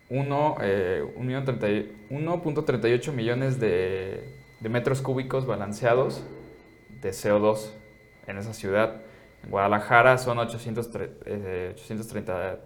[0.09, 6.23] uno, eh, 1.38 millones de, de metros cúbicos balanceados
[7.03, 7.73] de CO2
[8.27, 9.03] en esa ciudad.
[9.45, 12.59] En Guadalajara son 803, eh, 830,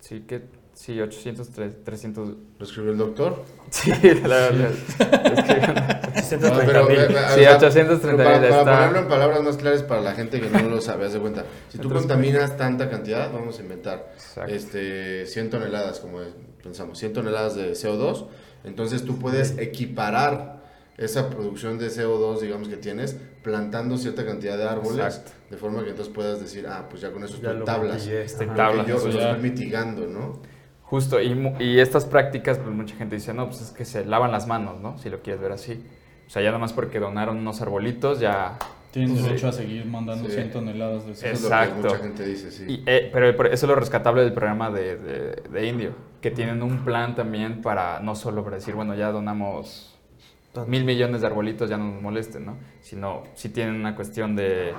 [0.00, 0.42] sí, que,
[0.74, 3.42] sí, 803, 300, ¿Lo escribió el doctor?
[3.70, 3.90] sí,
[4.24, 6.02] la verdad, es que-
[6.36, 6.98] 830 pero, mil.
[6.98, 8.64] eh, eh, Sí, o sea, 830 pero para, para está.
[8.64, 11.44] ponerlo en palabras más claras para la gente que no lo sabe, haz de cuenta.
[11.68, 14.52] Si tú Entonces, contaminas tanta cantidad, vamos a inventar Exacto.
[14.54, 16.18] este, 100 toneladas, como
[16.62, 18.26] pensamos, 100 toneladas de CO2,
[18.64, 20.62] entonces tú puedes equiparar
[20.98, 25.32] esa producción de CO2, digamos que tienes, plantando cierta cantidad de árboles, Exacto.
[25.50, 28.06] de forma que entonces puedas decir, ah, pues ya con eso Ya estoy lo tablas.
[28.06, 29.30] Este, tablas, Yo eso lo ya.
[29.32, 30.40] estoy mitigando, ¿no?
[30.92, 34.04] Justo, y, mu- y estas prácticas, pues mucha gente dice, no, pues es que se
[34.04, 34.98] lavan las manos, ¿no?
[34.98, 35.82] Si lo quieres ver así.
[36.26, 38.58] O sea, ya nada más porque donaron unos arbolitos, ya...
[38.90, 39.22] Tienen Sí.
[39.22, 40.34] derecho a seguir mandando Sí.
[40.34, 41.76] 100 toneladas de Eso es Exacto.
[41.76, 42.64] lo que mucha gente dice, sí.
[42.68, 46.62] Y, eh, pero eso es lo rescatable del programa de, de- de Indio, que tienen
[46.62, 49.98] un plan también para, no solo para decir, bueno, ya donamos
[50.66, 52.58] mil millones de arbolitos, ya no nos molesten, ¿no?
[52.82, 54.74] Sino si tienen una cuestión de,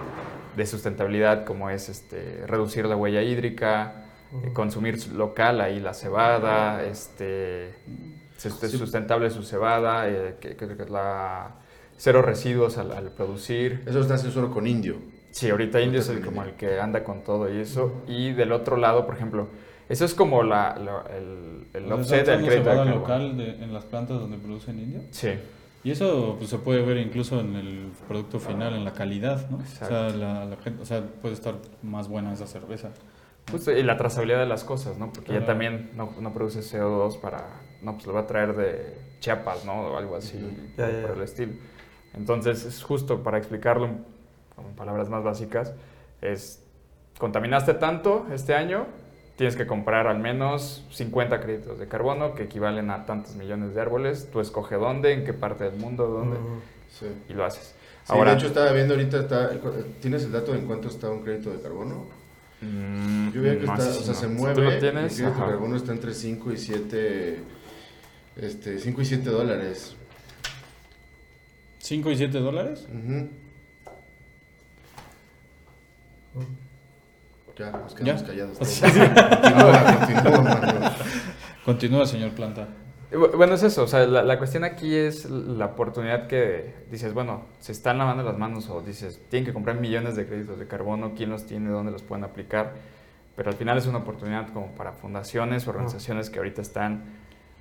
[0.55, 4.02] de sustentabilidad, como es este, reducir la huella hídrica,
[4.43, 7.73] eh, consumir su- local, ahí la cebada, este,
[8.37, 8.49] Sí.
[8.49, 11.55] sustentable su cebada, eh, que, que- que la,
[11.97, 13.83] cero residuos al, al producir.
[13.85, 14.95] Eso está haciendo solo con indio.
[15.31, 18.03] Sí, ahorita Indio es el, como el que anda con todo y eso.
[18.07, 19.47] Y del otro lado, por ejemplo,
[19.89, 23.63] eso es como la, la- el, el ¿Les offset del crédito de cebada local de-
[23.63, 25.01] en las plantas donde producen indio?
[25.11, 25.29] Sí,
[25.83, 29.57] Y eso pues, se puede ver incluso en el producto final, en la calidad, ¿no?
[29.57, 29.87] O Exacto.
[30.09, 32.91] sea, la, la gente, o sea, puede estar más buena esa cerveza.
[33.51, 35.07] Justo, y la trazabilidad de las cosas, ¿no?
[35.11, 35.45] Porque ya Claro.
[35.45, 37.45] también no, no produce CO2 para,
[37.81, 39.73] no, pues lo va a traer de Chiapas, ¿no?
[39.87, 40.37] O algo así,
[40.77, 41.07] Ya, por, ya, ya.
[41.07, 41.53] por el estilo.
[42.13, 43.89] Entonces, es justo para explicarlo
[44.55, 45.73] como en palabras más básicas,
[46.21, 46.63] es,
[47.17, 48.85] contaminaste tanto este año,
[49.35, 53.81] tienes que comprar al menos 50 créditos de carbono que equivalen a tantos millones de
[53.81, 54.29] árboles.
[54.31, 56.59] Tú escoge dónde, en qué parte del mundo, dónde, Ujú.
[56.89, 57.07] Sí.
[57.29, 57.75] y lo haces.
[58.03, 59.49] Sí, Ahora, de hecho estaba viendo ahorita, está,
[60.01, 62.05] ¿tienes el dato de en cuánto está un crédito de carbono?
[62.63, 64.19] Mm, Yo veo que está, o sea, no.
[64.19, 65.45] se mueve, tú lo el tienes, de ajá.
[65.45, 67.39] carbono está entre 5 y 7,
[68.37, 69.95] este, 5 y 7 dólares.
[71.83, 72.87] ¿5 y 7 dólares?
[72.89, 73.29] Ujú.
[77.57, 78.27] Ya, nos quedamos ¿Ya?
[78.27, 78.57] callados.
[78.57, 80.95] Continúa, continúa.
[81.65, 82.67] Continúa, señor Planta.
[83.13, 87.13] Bu- Bueno, es eso, o sea, la, la cuestión aquí es la oportunidad que dices,
[87.13, 90.67] bueno, se están lavando las manos o dices, tienen que comprar millones de créditos de
[90.67, 92.73] carbono, quién los tiene, dónde los pueden aplicar,
[93.35, 97.03] pero al final es una oportunidad como para fundaciones, organizaciones que ahorita están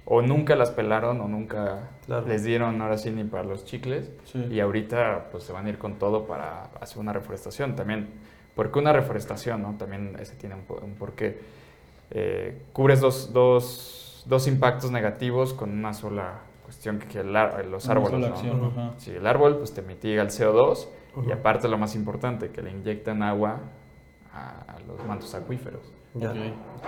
[0.04, 2.26] o nunca las pelaron o nunca Claro.
[2.26, 4.44] les dieron ahora sí ni para los chicles Sí.
[4.50, 8.08] y ahorita pues se van a ir con todo para hacer una reforestación también.
[8.56, 9.62] ¿Por qué una reforestación?
[9.62, 9.76] No?
[9.78, 11.38] También ese tiene un, un porqué.
[12.10, 17.32] Eh, cubres dos, dos, dos impactos negativos con una sola cuestión que, el
[17.70, 18.30] los Una árboles.
[18.30, 18.94] acción, ajá.
[18.98, 20.88] Sí, el árbol pues te mitiga el CO2
[21.26, 23.60] y aparte lo más importante, que le inyectan agua
[24.32, 25.92] a, los mantos acuíferos.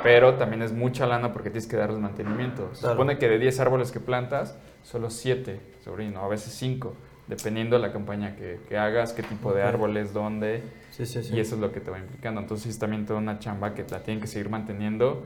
[0.02, 2.68] Pero también es mucha lana porque tienes que darles mantenimiento.
[2.74, 2.94] Se Claro.
[2.94, 6.94] supone que de 10 árboles que plantas, solo 7 sobrino, a veces 5,
[7.26, 9.68] dependiendo de la campaña que, que hagas, qué tipo de Ok.
[9.68, 11.34] árboles, dónde, Sí, sí, sí.
[11.34, 12.40] y eso es lo que te va implicando.
[12.40, 15.24] Entonces es también toda una chamba que la tienen que seguir manteniendo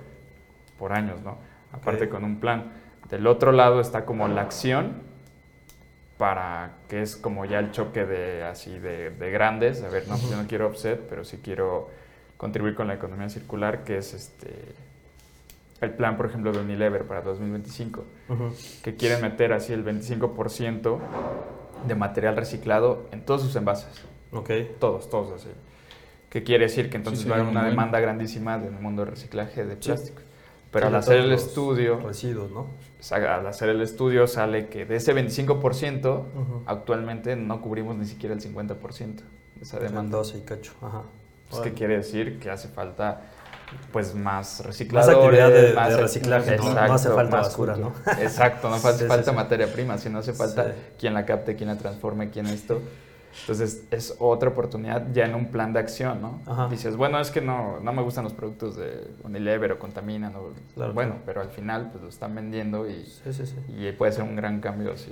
[0.78, 1.38] por años, ¿no?
[1.72, 2.72] Aparte con un plan.
[3.10, 5.02] Del otro lado está como la acción
[6.18, 9.82] para que es como ya el choque de así de, de grandes.
[9.82, 11.90] A ver, no, pues yo no quiero offset, pero sí quiero
[12.36, 14.52] contribuir con la economía circular, que es este
[15.80, 18.52] el plan, por ejemplo, de Unilever para 2025 Ujú.
[18.82, 20.98] que quieren meter así el 25%
[21.86, 24.04] de material reciclado en todos sus envases.
[24.32, 24.50] Ok.
[24.80, 25.48] Todos, todos así.
[26.30, 29.04] Que quiere decir que entonces Sí, va a haber una demanda grandísima en el mundo
[29.04, 29.92] del reciclaje de Sí.
[30.70, 32.50] Pero Sí, al hacer el estudio, Residuos,
[33.12, 36.62] al hacer el estudio sale que de ese 25%, Ujú.
[36.66, 39.22] actualmente no cubrimos ni siquiera el 50%
[39.54, 40.18] de esa demanda.
[40.18, 40.72] 12 y cacho.
[40.82, 41.02] Ajá.
[41.48, 42.38] Pues, ¿Qué quiere decir?
[42.38, 43.22] Que hace falta
[43.92, 46.68] pues más Más recicladores, actividad de, de más- reciclaje, ¿no?
[46.70, 47.92] Hace falta más basura, ¿no?
[48.20, 49.36] Exacto, no hace Sí, falta sí.
[49.36, 52.80] materia prima, sino hace falta quien la capte, quien la transforme, quien esto.
[53.42, 56.40] Entonces es otra oportunidad ya en un plan de acción, ¿no?
[56.46, 56.68] Ajá.
[56.68, 60.50] Dices, bueno, es que no, no me gustan los productos de Unilever o contaminan, o,
[60.74, 61.22] Claro, bueno, claro.
[61.26, 63.54] pero al final pues lo están vendiendo y, Sí, sí, sí.
[63.68, 65.10] y puede ser un gran cambio si...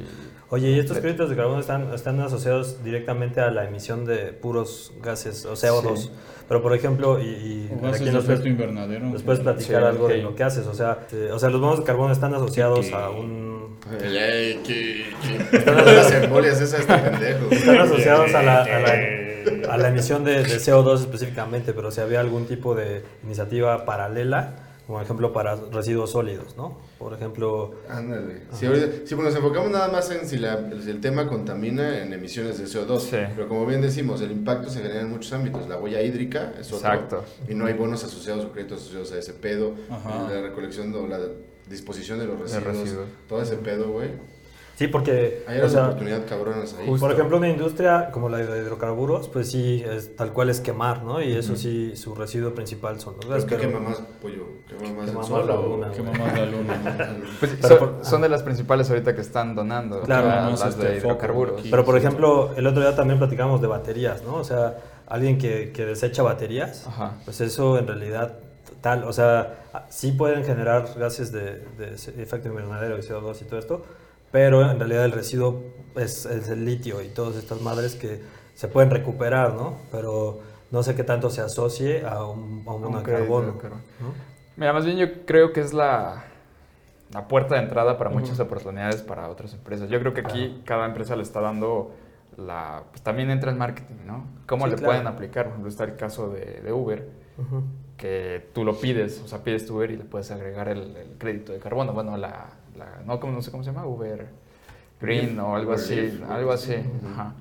[0.50, 4.92] Oye, ¿y estos créditos de carbono están, están asociados directamente a la emisión de puros
[5.02, 5.96] gases, o CO2?
[5.96, 6.10] Sí.
[6.48, 9.10] Pero, por ejemplo, y, y O gases aquí de nos efecto puedes, invernadero.
[9.24, 10.66] puedes platicar Sí, algo de lo que haces.
[10.68, 13.55] O sea, eh, o sea, los bonos de carbono están asociados a un...
[14.02, 15.06] Ey, ey, que-
[15.50, 17.50] que- Las embolias esas este pendejo.
[17.50, 22.00] Están asociados a la, a la, a la emisión de, de CO2 específicamente, pero si
[22.00, 26.78] había algún tipo de iniciativa paralela, como ejemplo para residuos sólidos, ¿no?
[26.98, 28.42] Por ejemplo, Ándale.
[28.52, 28.66] Si,
[29.04, 32.58] si pues, nos enfocamos nada más en si, la- si el tema contamina en emisiones
[32.58, 33.16] de CO2, Sí.
[33.34, 35.68] pero como bien decimos, el impacto se genera en muchos ámbitos.
[35.68, 36.88] La huella hídrica es otro.
[36.88, 37.24] Exacto.
[37.48, 39.74] Y no hay bonos asociados o créditos asociados a ese pedo.
[39.90, 40.28] Ajá.
[40.32, 41.18] La recolección o la
[41.68, 42.64] disposición de los residuos.
[42.64, 43.06] residuos.
[43.28, 44.10] Todo ese pedo, güey.
[44.76, 45.42] sí, porque...
[45.48, 46.86] Hay o unas sea, oportunidades cabronas ahí.
[46.86, 47.06] Justo.
[47.06, 51.02] Por ejemplo, una industria como la de hidrocarburos, pues sí, es, tal cual es quemar,
[51.02, 51.22] ¿no?
[51.22, 53.44] Y eso sí, su residuo principal son los gases.
[53.46, 54.44] ¿qué pero- quema más, pollo?
[54.68, 56.12] ¿Quema más Quema el más sol la o- luna, Que güey.
[56.18, 57.18] mamás la luna.
[57.40, 60.28] Pues, son, por- son de las principales ahorita que están donando, Claro.
[60.28, 61.60] la- Más las este de hidrocarburos.
[61.60, 61.70] aquí.
[61.70, 64.34] Pero por ejemplo, el otro día también platicamos de baterías, ¿no?
[64.36, 64.76] O sea,
[65.06, 67.14] alguien que, que desecha baterías, Ajá.
[67.24, 68.38] pues eso en realidad
[68.86, 69.54] tal, o sea,
[69.88, 73.84] sí pueden generar gases de, de efecto invernadero y CO2 y todo esto,
[74.30, 75.60] pero en realidad el residuo
[75.96, 78.20] es, es el litio y todas estas madres que
[78.54, 79.78] se pueden recuperar, ¿no?
[79.90, 80.38] Pero
[80.70, 83.58] no sé qué tanto se asocie a un, a un de carbono.
[83.58, 83.82] carbono.
[84.00, 84.14] ¿no?
[84.56, 86.22] Mira, más bien yo creo que es la,
[87.12, 88.42] la puerta de entrada para muchas Ujú.
[88.44, 89.88] oportunidades para otras empresas.
[89.90, 90.62] Yo creo que aquí Claro.
[90.64, 91.90] cada empresa le está dando
[92.36, 92.84] la...
[92.92, 94.26] Pues también entra el marketing, ¿no?
[94.46, 94.92] ¿Cómo Sí, le claro.
[94.92, 95.44] pueden aplicar?
[95.44, 97.25] Por ejemplo, está el caso de, de Uber,
[97.96, 101.08] Que tú lo pides, o sea, pides tu Uber y le puedes agregar el, el
[101.18, 101.92] crédito de carbono.
[101.92, 102.46] Bueno, la...
[102.76, 104.26] la no, ¿cómo- no sé cómo se llama, Uber
[105.00, 106.74] Green o algo Uber así, Leaf, algo así.
[107.12, 107.32] Ajá.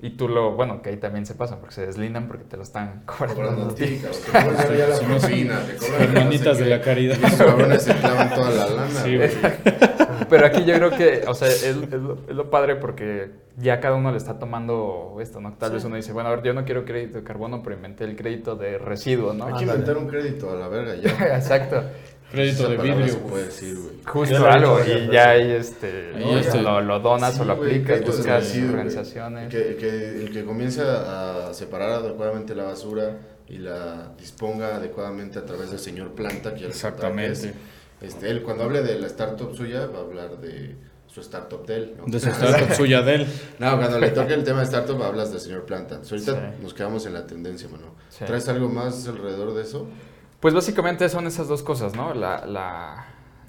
[0.00, 0.52] Y tú lo...
[0.52, 3.74] Bueno, que ahí también se pasan porque se deslindan porque te lo están Cobrando.
[3.74, 7.16] Te cobran ya la Sí, no, propina, te cobran Hermanitas de la caridad.
[7.20, 9.18] Y esos cabrones se clavan toda la lana, Sí.
[10.28, 13.80] Pero aquí yo creo que, o sea, es, es lo, es lo padre porque ya
[13.80, 15.54] cada uno le está tomando esto, ¿no?
[15.54, 18.04] Tal vez uno dice, bueno, a ver, yo no quiero crédito de carbono, pero inventé
[18.04, 19.46] el crédito de residuo, ¿no?
[19.46, 21.10] Hay que inventar un crédito a la verga ya.
[21.36, 21.82] Exacto.
[22.30, 23.08] Crédito de vidrio.
[23.08, 23.96] se puede decir, güey.
[24.04, 24.80] Justo Ya algo.
[24.84, 26.38] Y ya este, Ahí ¿no?
[26.38, 29.48] este- lo, lo donas Sí, o lo aplicas, de buscas organizaciones.
[29.48, 29.88] Que, que
[30.24, 33.16] el que comience a separar adecuadamente la basura
[33.48, 36.70] y la disponga adecuadamente a través del señor Planta, que es.
[36.70, 37.54] Exactamente.
[38.02, 40.76] Este, él cuando hable de la startup suya va a hablar de
[41.08, 41.94] su startup de él.
[41.98, 42.04] ¿no?
[42.06, 43.26] De su startup suya de él.
[43.58, 45.94] No, cuando le toque el tema de startup hablas del señor Planta.
[45.96, 46.62] Entonces, ahorita Sí.
[46.62, 47.94] nos quedamos en la tendencia, mano.
[48.10, 48.24] Sí.
[48.26, 49.88] ¿Traes algo más alrededor de eso?
[50.40, 52.14] Pues básicamente son esas dos cosas, ¿no?
[52.14, 53.06] La, la,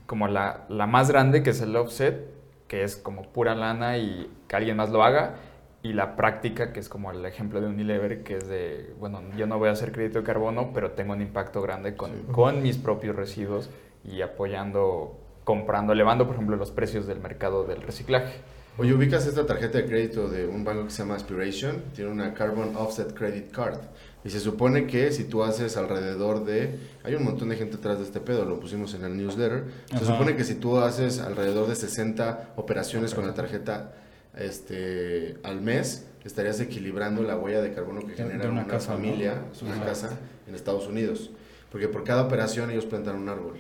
[0.07, 2.27] como la, la más grande, que es el offset,
[2.67, 5.35] que es como pura lana y que alguien más lo haga.
[5.81, 9.47] y la práctica, que es como el ejemplo de Unilever, que es de, bueno, yo
[9.47, 12.77] no voy a hacer crédito de carbono, pero tengo un impacto grande con, con mis
[12.77, 13.69] propios residuos
[14.03, 18.43] y apoyando, comprando, elevando, por ejemplo, los precios del mercado del reciclaje.
[18.77, 22.33] Oye, ubicas esta tarjeta de crédito de un banco que se llama Aspiration, tiene una
[22.33, 23.79] Carbon Offset Credit Card.
[24.25, 26.77] Y se supone que si tú haces alrededor de...
[27.03, 29.63] Hay un montón de gente atrás de este pedo, lo pusimos en el newsletter.
[29.97, 33.93] Se supone que si tú haces alrededor de 60 operaciones con la tarjeta
[34.35, 38.91] este, al mes, estarías equilibrando la huella de carbono que De- genera una una, casa,
[38.91, 38.97] ¿no?
[38.97, 39.85] familia, una Ajá.
[39.85, 41.31] casa en Estados Unidos.
[41.71, 43.57] Porque por cada operación ellos plantan un árbol.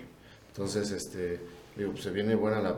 [0.49, 1.39] Entonces, este,
[1.77, 2.75] digo, pues se viene buena la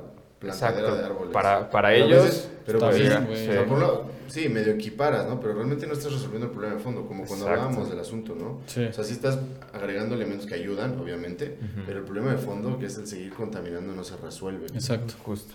[0.49, 0.95] Exacto.
[0.95, 1.33] de árboles.
[1.33, 3.49] Para- para Pero ellos, veces- pero está pues, bien, sí, güey.
[3.49, 5.39] o sea, por un lado, sí, medio equiparas, ¿no?
[5.39, 7.61] Pero realmente no estás resolviendo el problema de fondo, como cuando Exacto.
[7.63, 8.61] hablábamos del asunto, ¿no?
[8.65, 8.83] Sí.
[8.85, 9.39] O sea, sí estás
[9.73, 13.93] agregando elementos que ayudan, obviamente, pero el problema de fondo, que es el seguir contaminando,
[13.93, 14.65] no se resuelve.
[14.67, 15.13] Exacto.
[15.23, 15.53] Justo.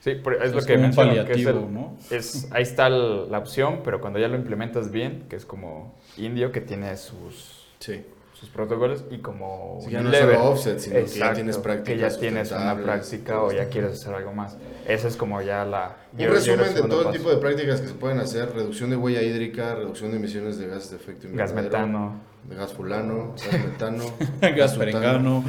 [0.00, 1.96] Sí, por- es, lo Es que como un menciono, que es paliativo, el- ¿no?
[2.10, 5.94] es- ahí está el- la opción, pero cuando ya lo implementas bien, que es como
[6.18, 8.04] Indio, que tiene sus, Sí.
[8.34, 11.34] Sus protocolos, y como Sí, ya no es Unilever, solo offset, sino que ya exacto,
[11.36, 13.72] tienes que prácticas ya tienes una práctica o ya esto.
[13.72, 14.56] quieres hacer algo más.
[14.86, 15.96] Esa es como ya la...
[16.12, 18.96] Un yo- resumen de todo el tipo de prácticas que se pueden hacer, reducción de
[18.96, 22.20] huella hídrica, reducción de emisiones de gases de efecto Gas invernadero, metano.
[22.48, 24.04] de gas fulano, gas metano,
[24.56, 25.44] Gas perengano.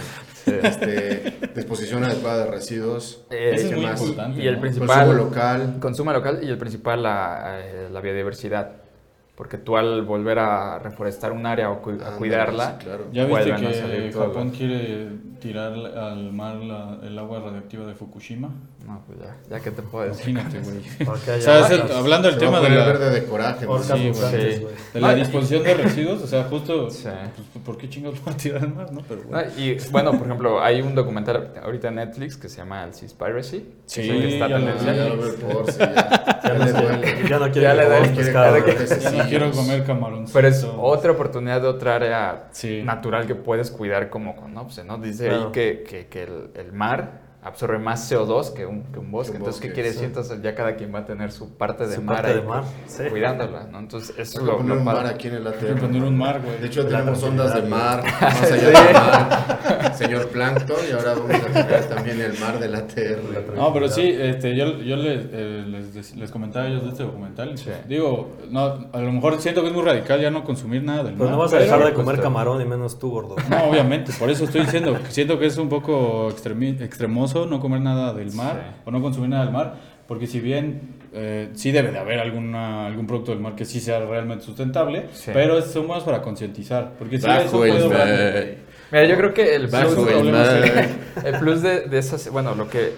[0.46, 4.00] este, disposición adecuada de residuos, Eh, es ¿qué muy más?
[4.02, 4.42] importante.
[4.42, 4.62] Y el ¿no?
[4.62, 4.88] principal...
[5.08, 8.85] consumo local, Consumo local y el principal, la, eh, la biodiversidad.
[9.36, 13.06] Porque tú al volver a reforestar un área o cu- a cuidarla, sí, claro.
[13.12, 15.10] Ya viste a que salir Japón las- quiere
[15.42, 18.50] tirar al mar la- el agua radiactiva de Fukushima.
[18.88, 20.30] No, pues ya, ya que te puedo decir.
[20.30, 20.78] Imagínate, güey.
[21.72, 23.80] El- hablando del tema de la, verde de coraje, ¿no?
[23.82, 24.22] Sí, Sí.
[24.62, 24.76] güey.
[24.94, 27.10] de la disposición de residuos, o sea, justo, Sí.
[27.52, 29.02] pues, ¿por qué chingados van a tirar al mar, no?
[29.08, 29.50] Pero No, bueno.
[29.58, 33.66] y bueno, por ejemplo, hay un documental ahorita en Netflix que se llama El Seaspiracy.
[33.88, 34.94] Sí, que ya ya ya, ya.
[34.94, 36.56] Ya
[37.26, 37.36] Ya.
[38.06, 40.34] Ya quiero comer camaroncitos.
[40.34, 42.82] Pero es otra oportunidad de otra área Sí.
[42.84, 44.98] natural que puedes cuidar como con OPSE, ¿no?
[44.98, 49.12] Dice ahí que, que, que el, el mar absorbe más CO2 que un, que un
[49.12, 49.34] bosque.
[49.34, 50.00] Que Entonces, ¿qué bosque, quiere decir?
[50.02, 50.06] sí.
[50.08, 52.48] Entonces, ya cada quien va a tener su parte de Su mar parte ahí de
[52.48, 53.04] mar, sí.
[53.10, 53.80] cuidándola, ¿no?
[53.80, 56.42] Entonces, eso es lo, poner lo un mar aquí en el Hay poner un mar,
[56.44, 56.58] güey.
[56.60, 61.14] De hecho, La tenemos ondas de mar, más allá del mar, señor Plankton, y ahora
[61.14, 63.54] vamos a tener también el mar del ATR.
[63.56, 67.04] No, pero sí, este, yo, yo les, eh, les, les comentaba a ellos de este
[67.04, 67.58] documental.
[67.58, 67.66] Sí.
[67.66, 71.04] pues, Digo, no, a lo mejor siento que es muy radical ya no consumir nada
[71.04, 71.34] del Pero mar.
[71.34, 73.36] no vas a pero- dejar de pues, comer camarón y menos tú, gordo.
[73.50, 77.60] No, obviamente, por eso estoy diciendo, que siento que es un poco extremi- extremoso no
[77.60, 78.82] comer nada del mar Sí.
[78.86, 79.76] o no consumir nada del mar,
[80.08, 83.80] porque si bien eh, sí debe de haber alguna, algún producto del mar que sí
[83.80, 85.32] sea realmente sustentable, Sí.
[85.34, 88.58] pero es- son más para concientizar, porque si eso puede
[88.92, 92.92] Mira, yo creo que el plus, el el plus de, de esas, bueno, lo que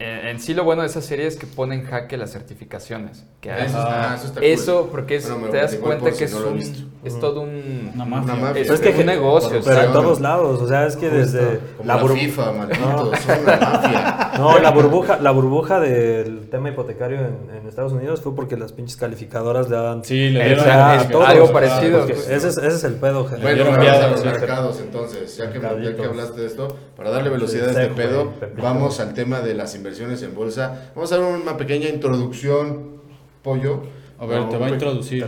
[0.00, 3.24] en, en sí lo bueno de esa serie es que pone en jaque las certificaciones
[3.40, 3.66] que hay.
[3.66, 4.90] Eso, Ah, ah, eso está Eso, cool.
[4.90, 7.92] porque es- Bueno, te das cuenta que si es, no un- es todo un...
[7.94, 8.34] Una mafia.
[8.34, 8.62] Una mafia.
[8.62, 11.86] Pero es que un negocio, Pero en todos lados, o sea, es que desde Como
[11.86, 14.30] la, la, bur- FIFA, malditos, son una mafia.
[14.38, 18.72] No, la burbuja, la burbuja del tema hipotecario en, en Estados Unidos fue porque las
[18.72, 21.98] pinches calificadoras le daban Sí, le dieron a todos, algo ah, parecido.
[22.00, 23.42] porque ese, es, ese es el pedo, gente.
[23.42, 26.06] Bueno, vamos a los mercados entonces, ya que, ya que Mercaditos.
[26.06, 28.32] hablaste de esto, para darle velocidad a este pedo,
[28.62, 30.92] vamos al tema de las inversiones en bolsa.
[30.94, 33.00] Vamos a dar una pequeña introducción,
[33.42, 33.82] pollo.
[34.18, 35.26] A ver, No, te va a introducir.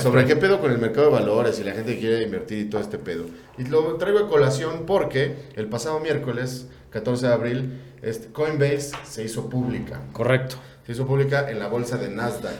[0.00, 2.64] sobre qué pedo con el mercado de valores y la gente que quiere invertir y
[2.70, 3.26] todo este pedo.
[3.58, 9.22] Y lo traigo a colación porque el pasado miércoles, 14 de abril, este, Coinbase se
[9.24, 10.00] hizo pública.
[10.12, 10.56] Correcto.
[10.86, 12.54] Se hizo pública en la bolsa de Nasdaq.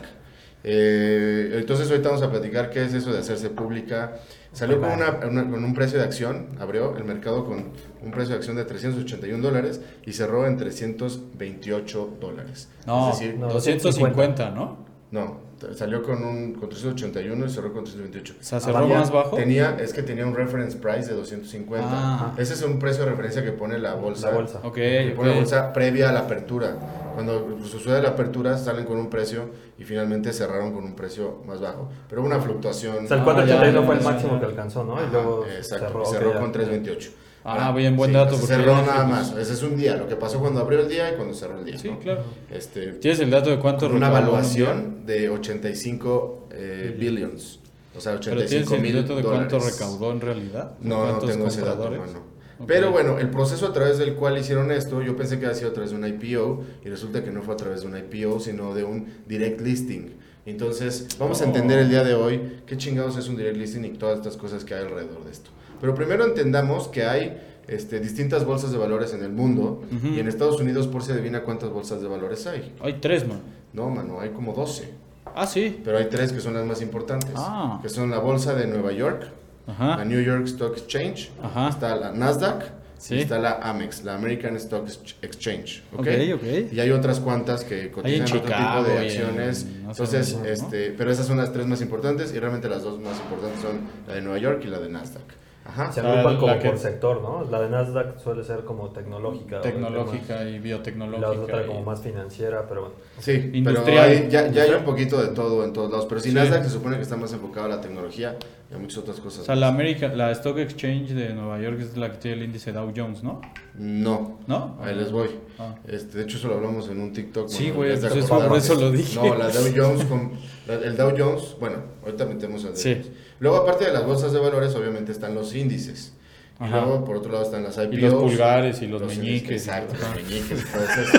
[0.69, 4.15] Eh, entonces ahorita vamos a platicar qué es eso de hacerse pública.
[4.53, 7.71] Salió con, una- una- con un precio de acción, abrió el mercado con
[8.03, 12.69] un precio de acción de 381 dólares y cerró en 328 dólares.
[12.85, 13.49] No, es decir, no.
[13.49, 14.79] 250, ¿no?
[15.13, 18.35] no, t- salió con, un, con 381 y cerró con 328.
[18.41, 19.37] O sea, cerró más bajo.
[19.37, 21.87] Tenía, es que tenía un reference price de 250.
[21.91, 22.35] Ah.
[22.39, 24.31] Ese es un precio de referencia que pone la bolsa.
[24.31, 24.61] La bolsa.
[24.63, 25.41] Ok, Que pone la ok.
[25.41, 26.77] bolsa previa a la apertura.
[27.15, 29.49] Cuando sucede la apertura, salen con un precio
[29.79, 31.89] y finalmente cerraron con un precio más bajo.
[32.09, 33.05] Pero hubo una fluctuación.
[33.05, 34.97] O sea, el Ah, 481 ya, fue el máximo que alcanzó, ¿no?
[34.97, 37.11] Y Ajá, luego exacto, cerró, con 328.
[37.49, 39.33] Ah, bien, buen dato, porque Cerró nada más.
[39.37, 41.65] Ese es un día, lo que pasó cuando abrió el día y cuando cerró el
[41.65, 41.79] día.
[41.79, 42.01] Sí, ¿no?
[42.01, 42.25] claro.
[42.51, 47.61] Este, ¿Tienes el dato de cuánto una en un evaluación de 85 eh, billions.
[47.97, 48.21] O sea, día?
[48.25, 49.79] ¿Pero tienes 85 el mil dato de cuánto dólares.
[49.79, 50.73] recaudó en realidad?
[50.81, 52.37] No, no ¿Cuántos tengo ese dato, mano.
[52.59, 52.67] Ok.
[52.67, 55.71] Pero bueno, el proceso a través del cual hicieron esto, yo pensé que había sido
[55.71, 58.41] a través de un IPO y resulta que no fue a través de un IPO,
[58.41, 60.15] sino de un direct listing.
[60.47, 61.49] Entonces, vamos a Oh.
[61.49, 64.65] entender el día de hoy qué chingados es un direct listing y todas estas cosas
[64.65, 65.51] que hay alrededor de esto.
[65.81, 70.29] Pero primero entendamos que hay este, distintas bolsas de valores en el mundo y en
[70.29, 72.75] Estados Unidos por si adivina cuántas bolsas de valores hay.
[72.81, 73.41] Hay tres, man.
[73.73, 74.89] No, mano, hay como 12.
[75.35, 75.81] Ah, sí.
[75.85, 77.79] pero hay tres que son las más importantes, Ah.
[77.83, 79.27] que son la bolsa de Nueva York,
[79.67, 80.05] la Ajá.
[80.05, 81.69] New York Stock Exchange, Ajá.
[81.69, 82.65] está la Nasdaq
[82.97, 83.19] Sí.
[83.19, 84.89] está la Amex, la American Stock
[85.21, 85.83] Exchange.
[85.93, 85.99] ¿ok?
[86.01, 86.07] Ok,
[86.37, 86.73] ok.
[86.73, 89.67] Y hay otras cuantas que cotizan otro Chicago tipo de acciones.
[89.87, 93.61] Entonces, este, pero esas son las tres más importantes y realmente las dos más importantes
[93.61, 95.25] son la de Nueva York y la de Nasdaq.
[95.69, 95.93] Ajá.
[95.93, 97.45] Se agrupan como que- por sector, ¿no?
[97.51, 99.61] La de Nasdaq suele ser como tecnológica.
[99.61, 101.21] Tecnológica y biotecnológica.
[101.29, 102.95] La otra y- como más financiera, pero bueno.
[103.19, 104.09] Sí, pero Industrial.
[104.09, 106.07] hay- ya, ya hay un poquito de todo en todos lados.
[106.09, 106.35] Pero si Sí.
[106.35, 108.37] Nasdaq se supone que está más enfocado a la tecnología
[108.71, 109.41] y a muchas otras cosas.
[109.43, 112.43] O sea, la, América, la Stock Exchange de Nueva York es la que tiene el
[112.45, 113.41] índice Dow Jones, ¿no?
[113.75, 114.79] No, ¿No?
[114.81, 115.29] ahí les voy.
[115.59, 115.75] Ah.
[115.87, 117.49] Este, de hecho, eso lo hablamos en un TikTok.
[117.49, 119.17] Sí, güey, pues eso- por eso lo dije.
[119.17, 120.33] No, la Dow Jones, con,
[120.67, 122.93] la- el Dow Jones, bueno, ahorita metemos el Dow Sí.
[122.95, 123.11] Jones.
[123.41, 126.13] Luego, aparte de las bolsas de valores, obviamente están los índices.
[126.59, 127.95] Y luego, por otro lado, están las IPOs.
[127.95, 129.67] Y los pulgares y los, meñiques.
[129.67, 130.65] Exacto, los meñiques.
[130.65, 131.19] eso.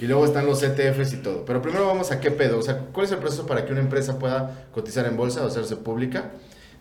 [0.00, 1.44] y luego están los ETFs y todo.
[1.44, 2.58] Pero primero vamos a qué pedo.
[2.58, 5.46] O sea, ¿cuál es el proceso para que una empresa pueda cotizar en bolsa o
[5.46, 6.32] hacerse pública?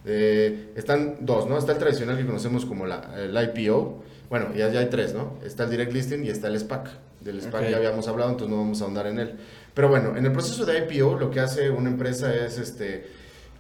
[0.06, 1.58] Eh, están dos, ¿no?
[1.58, 4.04] Está el tradicional que conocemos como la, el IPO.
[4.30, 5.38] Bueno, ya, ya hay tres, ¿no?
[5.46, 6.90] Está el Direct Listing y está el SPAC.
[7.22, 9.36] Del SPAC ya habíamos hablado, entonces no vamos a ahondar en él.
[9.74, 13.06] Pero bueno, en el proceso de IPO lo que hace una empresa es este,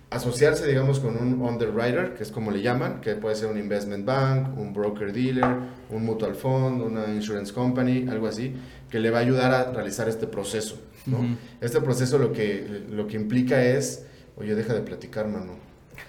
[0.10, 4.05] asociarse, digamos, con un underwriter, que es como le llaman, que puede ser un investment
[4.05, 5.45] bank, un broker dealer,
[5.89, 8.55] un mutual fund, una insurance company, algo así,
[8.89, 10.80] que le va a ayudar a realizar este proceso.
[11.05, 11.38] ¿no?
[11.62, 14.05] Este proceso lo que, lo que implica es,
[14.38, 15.53] oye, deja de platicar, mano.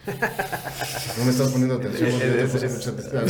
[0.06, 2.10] No me estás poniendo atención.
[2.10, 3.24] porque yo te puse mucha atención.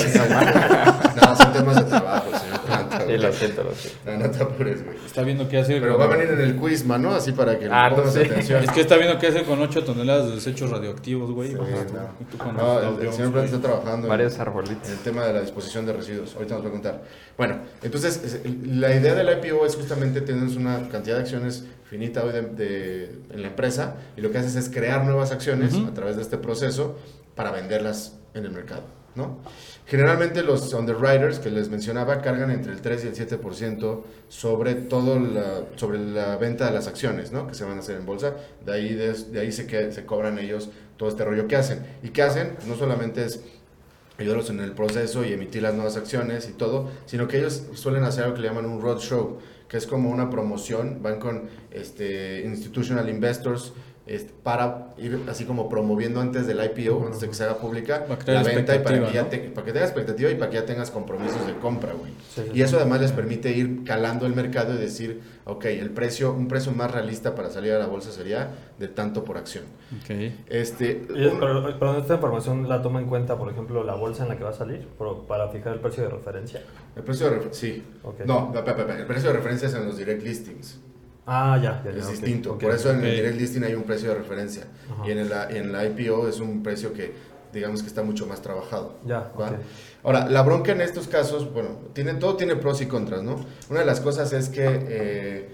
[1.16, 3.98] No, son temas de trabajo, señor Planta, Sí, lo siento, lo siento.
[4.10, 4.96] No, no te apures, güey.
[5.06, 5.80] Está viendo qué hacer.
[5.80, 7.96] Pero con- va a venir en el quiz, mano, así para que le Ah, no
[7.96, 8.24] pongas sé.
[8.26, 8.64] atención.
[8.64, 11.50] Es que está viendo qué hacer con 8 toneladas de desechos radioactivos, güey.
[11.50, 12.52] Sí, no.
[12.52, 13.44] No, el, señor Planta güey.
[13.46, 14.88] está trabajando en- Varios en arbolitos.
[14.88, 16.34] el tema de la disposición de residuos.
[16.34, 17.02] Ahorita nos va a contar.
[17.36, 22.22] Bueno, entonces es- la idea del IPO es justamente tener una cantidad de acciones finita
[22.24, 25.94] hoy de, de- en la empresa y lo que haces es crear nuevas acciones a
[25.94, 26.98] través de este proceso
[27.34, 28.82] para venderlas en el mercado.
[29.14, 29.38] ¿No?
[29.86, 35.18] Generalmente los underwriters que les mencionaba cargan entre el 3 y el 7% sobre todo
[35.18, 37.46] la, sobre la venta de las acciones ¿no?
[37.46, 38.34] que se van a hacer en bolsa.
[38.64, 41.86] De ahí, se, que, se cobran ellos todo este rollo que hacen.
[42.02, 42.56] ¿Y qué hacen?
[42.66, 43.40] No solamente es
[44.18, 48.04] ayudarlos en el proceso y emitir las nuevas acciones y todo, sino que ellos suelen
[48.04, 49.38] hacer algo que le llaman un roadshow,
[49.68, 53.72] que es como una promoción, van con este, institutional investors
[54.08, 58.06] este, para ir así como promoviendo antes del IPO, antes de que se haga pública,
[58.26, 59.28] la venta y para que, ya ¿no?
[59.28, 62.12] te- para que tengas expectativa y para que ya tengas compromisos de compra, güey.
[62.34, 65.90] Sí, sí, Y eso además les permite ir calando el mercado y decir, ok, el
[65.90, 68.48] precio, un precio más realista para salir a la bolsa sería
[68.78, 69.64] de tanto por acción.
[70.02, 70.10] Ok.
[70.48, 74.30] Este, un- pero, pero esta información la toma en cuenta, por ejemplo, la bolsa en
[74.30, 74.86] la que va a salir
[75.28, 76.62] para fijar el precio de referencia.
[76.96, 77.84] el precio de referencia, sí.
[78.26, 80.80] No, el precio de referencia es en los direct listings.
[81.30, 82.56] Ah, ya, ya, ya, Es distinto.
[82.56, 84.64] Por eso en el direct listing hay un precio de referencia.
[84.90, 85.06] Ajá.
[85.06, 87.12] Y en el, en la IPO es un precio que,
[87.52, 88.96] digamos que está mucho más trabajado.
[89.06, 89.58] Ya, ¿va?
[90.02, 93.36] Ahora, la bronca en estos casos, bueno, tiene, todo tiene pros y contras, ¿no?
[93.68, 95.48] Una de las cosas es que eh,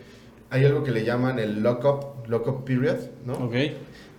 [0.50, 3.34] hay algo que le llaman el lock-up lock period, ¿no?
[3.34, 3.54] Ok.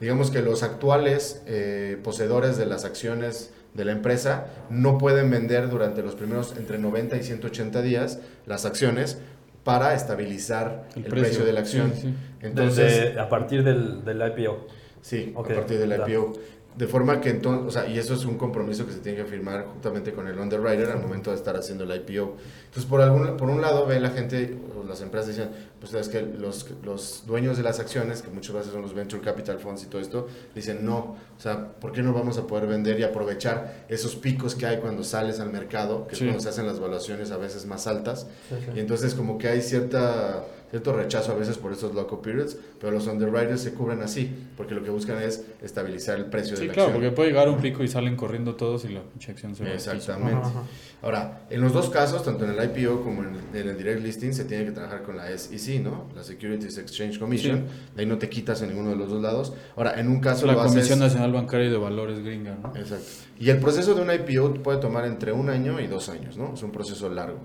[0.01, 5.69] Digamos que los actuales eh, poseedores de las acciones de la empresa no pueden vender
[5.69, 9.19] durante los primeros entre 90 y 180 días las acciones
[9.65, 11.43] para estabilizar el, precio.
[11.43, 11.91] de la acción.
[11.93, 12.13] Sí, sí.
[12.41, 14.67] Entonces, Desde- a partir del, del IPO.
[15.01, 15.91] Sí, a partir del.
[15.91, 16.33] IPO.
[16.77, 19.23] De forma que entonces, o sea, y eso es un compromiso que se tiene que
[19.23, 22.35] firmar juntamente con el underwriter al momento de estar haciendo el IPO.
[22.65, 25.49] Entonces, por, algún, por un lado, ve la gente, o las empresas dicen,
[25.79, 29.21] pues es que los, los dueños de las acciones, que muchas veces son los venture
[29.23, 30.97] capital funds y todo esto, dicen, no,
[31.37, 34.79] o sea, ¿por qué no vamos a poder vender y aprovechar esos picos que hay
[34.79, 36.23] cuando sales al mercado, que Sí.
[36.25, 38.27] es cuando se hacen las valuaciones a veces más altas?
[38.49, 38.71] Sí, sí.
[38.75, 42.91] Y entonces como que hay cierta, cierto rechazo a veces por estos loco periods, pero
[42.91, 46.67] los underwriters se cubren así, porque lo que buscan es estabilizar el precio de Sí,
[46.67, 47.01] la claro, acción.
[47.03, 49.71] porque puede llegar un pico y salen corriendo todos y la acción se va.
[49.71, 50.33] Exactamente.
[50.33, 50.63] Ajá, ajá.
[51.01, 54.01] Ahora, en los dos casos, tanto en el IPO como en el, en el direct
[54.01, 56.09] listing, se tiene que trabajar con la SEC, ¿no?
[56.15, 57.65] La Securities Exchange Commission.
[57.95, 59.53] De ahí no te quitas en ninguno de los dos lados.
[59.75, 62.75] Ahora, en un caso la lo haces- Comisión Nacional Bancaria y de Valores gringa, ¿no?
[62.75, 63.05] Exacto.
[63.39, 66.53] Y el proceso de un IPO puede tomar entre un año y dos años, ¿no?
[66.55, 67.37] Es un proceso largo.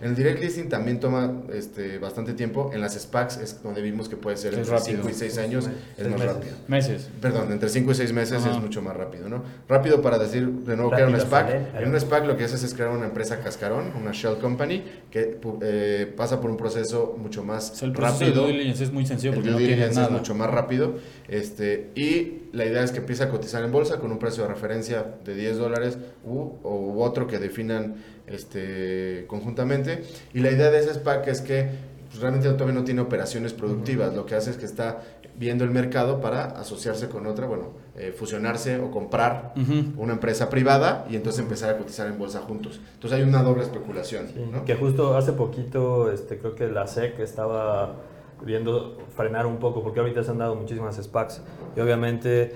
[0.00, 2.70] En el direct listing también toma este, bastante tiempo.
[2.74, 4.98] En las SPACs es donde vimos que puede ser Es entre rápido.
[5.02, 6.34] 5 y 6 años, es más meses.
[6.34, 6.52] rápido.
[6.68, 7.08] Meses.
[7.20, 8.50] Perdón, entre 5 y 6 meses Ajá.
[8.52, 9.42] es mucho más rápido, ¿no?
[9.68, 11.46] Rápido para decir, de nuevo, crear una Rápido, SPAC.
[11.72, 11.82] sale.
[11.84, 15.40] En una SPAC lo que haces es crear una empresa cascarón, una shell company, que
[15.40, 18.42] pu- eh, pasa por un proceso mucho más O sea, el proceso rápido.
[18.42, 20.12] de due diligence es muy sencillo El porque due no tiene diligence nada.
[20.14, 20.94] es mucho más rápido.
[21.28, 24.48] Este, y la idea es que empiece a cotizar en bolsa con un precio de
[24.50, 30.04] referencia de 10 dólares u, u otro que definan este, conjuntamente.
[30.34, 31.68] Y la idea de ese SPAC es que
[32.08, 34.14] pues, realmente todavía no tiene operaciones productivas.
[34.14, 35.02] Lo que hace es que está
[35.38, 39.52] viendo el mercado para asociarse con otra, bueno, eh, fusionarse o comprar
[39.96, 42.80] una empresa privada y entonces empezar a cotizar en bolsa juntos.
[42.94, 44.28] Entonces hay una doble especulación.
[44.28, 44.64] Sí, ¿no?
[44.64, 47.96] Que justo hace poquito, este, creo que la SEC estaba
[48.44, 51.42] viendo frenar un poco, porque ahorita se han dado muchísimas SPACs.
[51.76, 52.54] Y obviamente,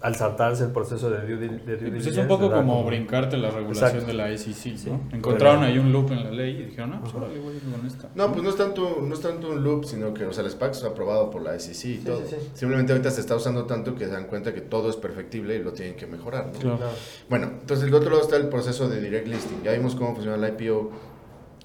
[0.00, 3.36] al saltarse el proceso de due, de due Pues es un poco le como brincarte
[3.36, 4.06] la regulación Exacto.
[4.06, 4.88] de la SEC, Sí.
[4.90, 5.00] ¿no?
[5.12, 7.84] Encontraron Pero- ahí un loop en la ley y dijeron, ah, pues órale, güey, con
[7.86, 8.08] esta.
[8.14, 10.50] No, pues no es tanto, no es tanto un loop, sino que, o sea, el
[10.50, 12.20] SPAC es aprobado por la SEC y Sí, todo.
[12.26, 12.48] sí, sí.
[12.54, 15.62] Simplemente ahorita se está usando tanto que se dan cuenta que todo es perfectible y
[15.64, 16.58] lo tienen que mejorar, ¿no?
[16.60, 16.76] Claro.
[16.78, 16.92] Claro.
[17.28, 19.62] Bueno, entonces del otro lado está el proceso de direct listing.
[19.64, 20.90] Ya vimos cómo funciona el IPO.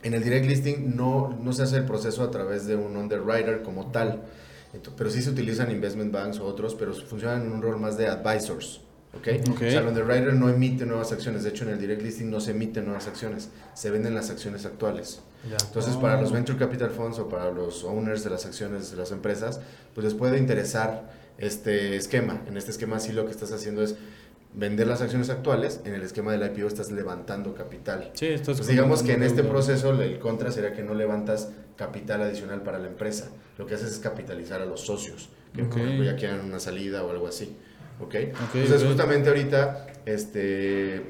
[0.01, 3.61] En el direct listing no, no se hace el proceso a través de un underwriter
[3.61, 4.23] como tal,
[4.97, 8.07] Pero sí se utilizan investment banks o otros, pero funcionan en un rol más de
[8.07, 8.81] advisors.
[9.15, 9.27] ¿ok?
[9.51, 9.55] Ok.
[9.55, 11.43] O sea, el underwriter no emite nuevas acciones.
[11.43, 14.65] De hecho, en el direct listing no se emiten nuevas acciones, se venden las acciones
[14.65, 15.21] actuales.
[15.67, 16.01] Entonces, Oh.
[16.01, 19.59] para los venture capital funds o para los owners de las acciones de las empresas,
[19.93, 22.41] pues les puede interesar este esquema.
[22.47, 23.95] En este esquema sí lo que estás haciendo es
[24.55, 28.11] vender las acciones actuales, en el esquema del IPO estás levantando capital.
[28.13, 29.49] Sí, estás Pues digamos que en este deuda.
[29.51, 33.29] proceso el contra sería que no levantas capital adicional para la empresa.
[33.57, 35.77] Lo que haces es capitalizar a los socios, que por Ok.
[35.85, 37.55] ejemplo ya quieran una salida o algo así.
[37.99, 38.07] ¿ok?
[38.07, 41.01] Ok, Entonces justamente ahorita este,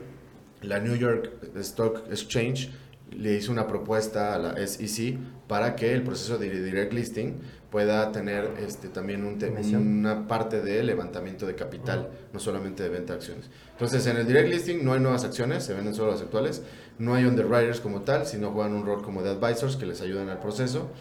[0.61, 2.71] la New York Stock Exchange
[3.11, 5.17] le hizo una propuesta a la SEC
[5.47, 7.39] para que el proceso de direct listing
[7.73, 9.39] pueda tener este, también un
[9.75, 13.49] una parte de levantamiento de capital, no solamente de venta de acciones.
[13.71, 16.61] Entonces, en el direct listing no hay nuevas acciones, se venden solo las actuales,
[16.99, 20.29] no hay underwriters como tal, sino juegan un rol como de advisors que les ayudan
[20.29, 20.91] al proceso.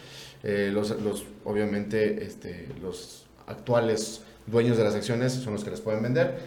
[0.42, 5.82] Eh, los, los, obviamente, este, los actuales dueños de las acciones son los que las
[5.82, 6.38] pueden vender.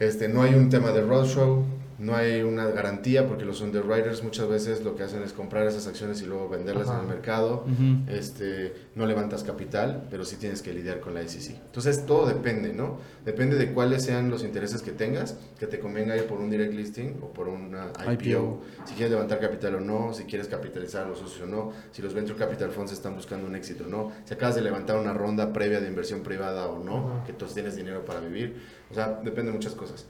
[0.00, 1.64] Este, no hay un tema de roadshow,
[1.98, 5.86] no hay una garantía porque los underwriters muchas veces lo que hacen es comprar esas
[5.86, 6.98] acciones y luego venderlas Ajá.
[6.98, 7.64] en el mercado.
[8.08, 11.56] Este, no levantas capital, pero sí tienes que lidiar con la SEC.
[11.66, 12.98] Entonces todo depende, ¿no?
[13.24, 16.74] Depende de cuáles sean los intereses que tengas, que te convenga ir por un direct
[16.74, 18.60] listing o por una IPO, IPO.
[18.84, 22.02] si quieres levantar capital o no, si quieres capitalizar a los socios o no, si
[22.02, 25.12] los venture capital funds están buscando un éxito o no, si acabas de levantar una
[25.12, 28.56] ronda previa de inversión privada o no, que tú tienes dinero para vivir,
[28.90, 30.06] o sea, depende de muchas cosas.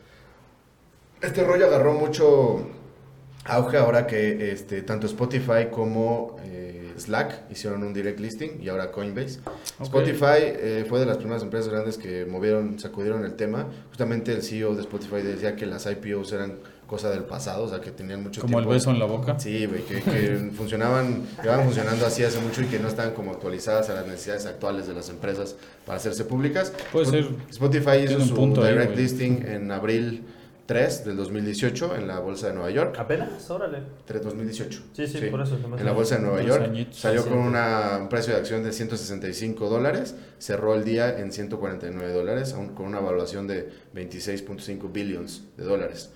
[1.25, 2.66] Este rollo agarró mucho
[3.47, 8.91] auge ahora que este, tanto Spotify como eh, Slack hicieron un direct listing y ahora
[8.91, 9.41] Coinbase.
[9.81, 13.66] Spotify eh, fue de las primeras empresas grandes que movieron, sacudieron el tema.
[13.89, 17.81] Justamente el CEO de Spotify decía que las IPOs eran cosa del pasado, o sea,
[17.81, 19.41] que tenían mucho Como el beso en la boca.
[19.41, 23.31] Sí, güey, que, que funcionaban, llevaban funcionando así hace mucho y que no estaban como
[23.31, 25.57] actualizadas a las necesidades actuales de las empresas
[25.87, 26.75] para hacerse públicas.
[26.93, 27.29] Puede ser.
[27.49, 30.22] Spotify hizo su punto direct listing en abril
[30.66, 32.96] 3 del 2018 en la bolsa de Nueva York.
[32.98, 33.50] ¿Apenas?
[33.50, 33.78] Órale.
[34.06, 34.82] 3 2018.
[34.92, 35.58] Sí, sí, por eso.
[35.76, 36.96] En la bolsa de Nueva York añitos.
[36.96, 42.12] salió con una, un precio de acción de 165 dólares, cerró el día en 149
[42.12, 46.10] dólares, aún con una evaluación de 26.5 billions de dólares.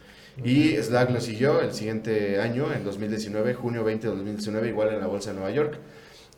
[0.45, 5.01] Y Slack lo siguió el siguiente año, en 2019, junio 20 de 2019, igual en
[5.01, 5.79] la bolsa de Nueva York.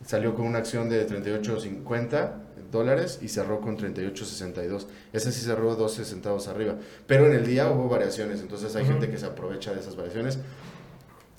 [0.05, 2.33] Salió con una acción de 38.50
[2.71, 4.87] dólares y cerró con 38.62.
[5.13, 6.77] Ese sí cerró 12 centavos arriba.
[7.07, 8.93] Pero en el día hubo variaciones, entonces hay Ujú.
[8.93, 10.39] gente que se aprovecha de esas variaciones.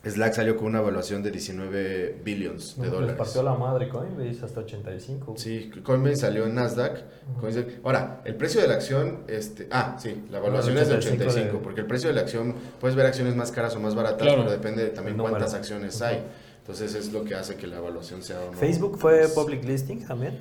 [0.04, 3.16] Slack salió con una evaluación de 19 billions de dólares.
[3.18, 5.36] partió la madre Coinbase hasta 85.
[5.38, 7.04] Sí, Coinbase salió en Nasdaq.
[7.40, 10.96] Coinbase- Ahora, el precio de la acción, este, ah, sí, la evaluación Ah, es de
[10.96, 13.80] 85 85, de- porque el precio de la acción, puedes ver acciones más caras o
[13.80, 14.40] más baratas, Claro.
[14.40, 15.36] pero depende también número.
[15.36, 16.06] cuántas acciones Ujú.
[16.06, 16.24] hay.
[16.62, 18.58] Entonces es lo que hace que la evaluación sea o no.
[18.58, 20.40] ¿Facebook fue más- public listing también?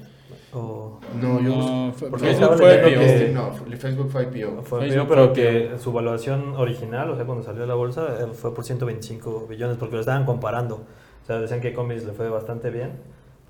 [0.53, 3.01] ¿O No, yo No, Porque Facebook fue IPO.
[3.01, 4.63] que- No, fue- Facebook fue IPO.
[4.63, 7.75] fue Facebook IPO, pero fue que su evaluación original, o sea, cuando salió a la
[7.75, 10.77] bolsa, eh, fue por 125 billones, porque lo estaban comparando.
[11.23, 12.93] O sea, decían que Coinbase le fue bastante bien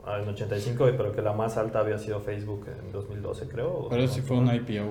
[0.07, 3.87] en 85, pero que la más alta había sido Facebook en 2012, creo.
[3.89, 4.85] Pero no, sí fue un IPO.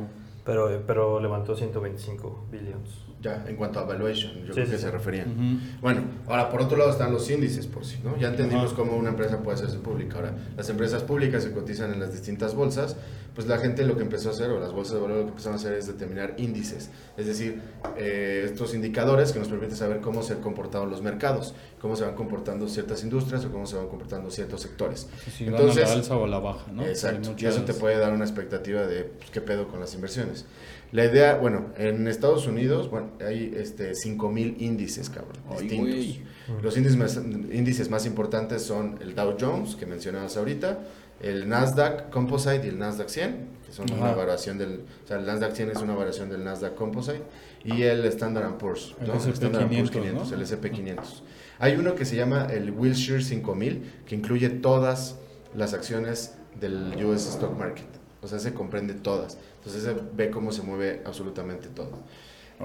[0.45, 3.05] Pero, pero levantó 125 billones.
[3.21, 4.83] Ya, en cuanto a valuation, yo Sí, creo sí, que sí.
[4.83, 5.59] se referían.
[5.81, 8.17] Bueno, ahora por otro lado están los índices, por si, ¿no?
[8.17, 8.75] Ya entendimos Ajá.
[8.77, 10.15] cómo una empresa puede hacerse pública.
[10.17, 12.95] Ahora, las empresas públicas se cotizan en las distintas bolsas,
[13.35, 15.29] pues la gente lo que empezó a hacer, o las bolsas de valor lo que
[15.31, 16.91] empezaron a hacer es determinar índices.
[17.17, 17.61] Es decir,
[17.97, 22.05] eh, estos indicadores que nos permiten saber cómo se han comportado los mercados, cómo se
[22.05, 25.07] van comportando ciertas industrias o cómo se van comportando ciertos sectores.
[25.25, 26.85] Sí, sí, van a Entonces- la alza o a la baja, ¿no?
[26.85, 27.35] Exacto.
[27.37, 30.45] Y eso te puede dar una expectativa de pues, qué pedo con las inversiones.
[30.91, 35.87] La idea, bueno, en Estados Unidos, bueno, hay este 5000 índices, cabrón, Ay, distintos.
[35.95, 36.21] güey.
[36.63, 40.79] Los índices más, índices más importantes son el Dow Jones, que mencionabas ahorita,
[41.21, 44.01] el Nasdaq Composite y el Nasdaq 100, que son Ajá.
[44.01, 47.21] una variación del, o sea, el Nasdaq 100 es una variación del Nasdaq Composite
[47.63, 49.13] y el Standard Poor's, El ¿no?
[49.15, 50.35] S&P Standard Poor's 500, ¿no?
[50.35, 51.23] el S&P 500.
[51.59, 55.17] Hay uno que se llama el Wilshire 5000, que incluye todas
[55.53, 57.85] las acciones del US Stock Market.
[58.21, 59.37] O sea, se comprende todas.
[59.59, 61.91] Entonces se ve cómo se mueve absolutamente todo.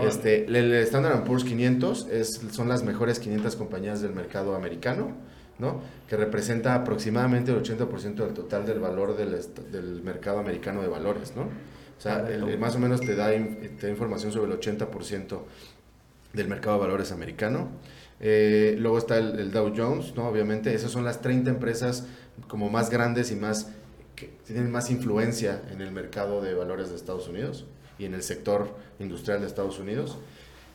[0.01, 5.13] Este, el el Standard Poor's 500 es, son las mejores 500 compañías del mercado americano,
[5.59, 5.81] ¿no?
[6.09, 9.39] que representa aproximadamente el 80% del total del valor del,
[9.71, 11.35] del mercado americano de valores.
[11.37, 11.43] ¿no?
[11.43, 15.43] O sea, el- más o menos te da, te da información sobre el 80%
[16.33, 17.69] del mercado de valores americano.
[18.21, 20.29] Eh, luego está el, el Dow Jones, ¿no?
[20.29, 22.07] Obviamente, esas son las 30 empresas
[22.49, 23.71] como más grandes y más
[24.15, 27.65] que tienen más influencia en el mercado de valores de Estados Unidos
[27.99, 30.19] y en el sector industrial de Estados Unidos.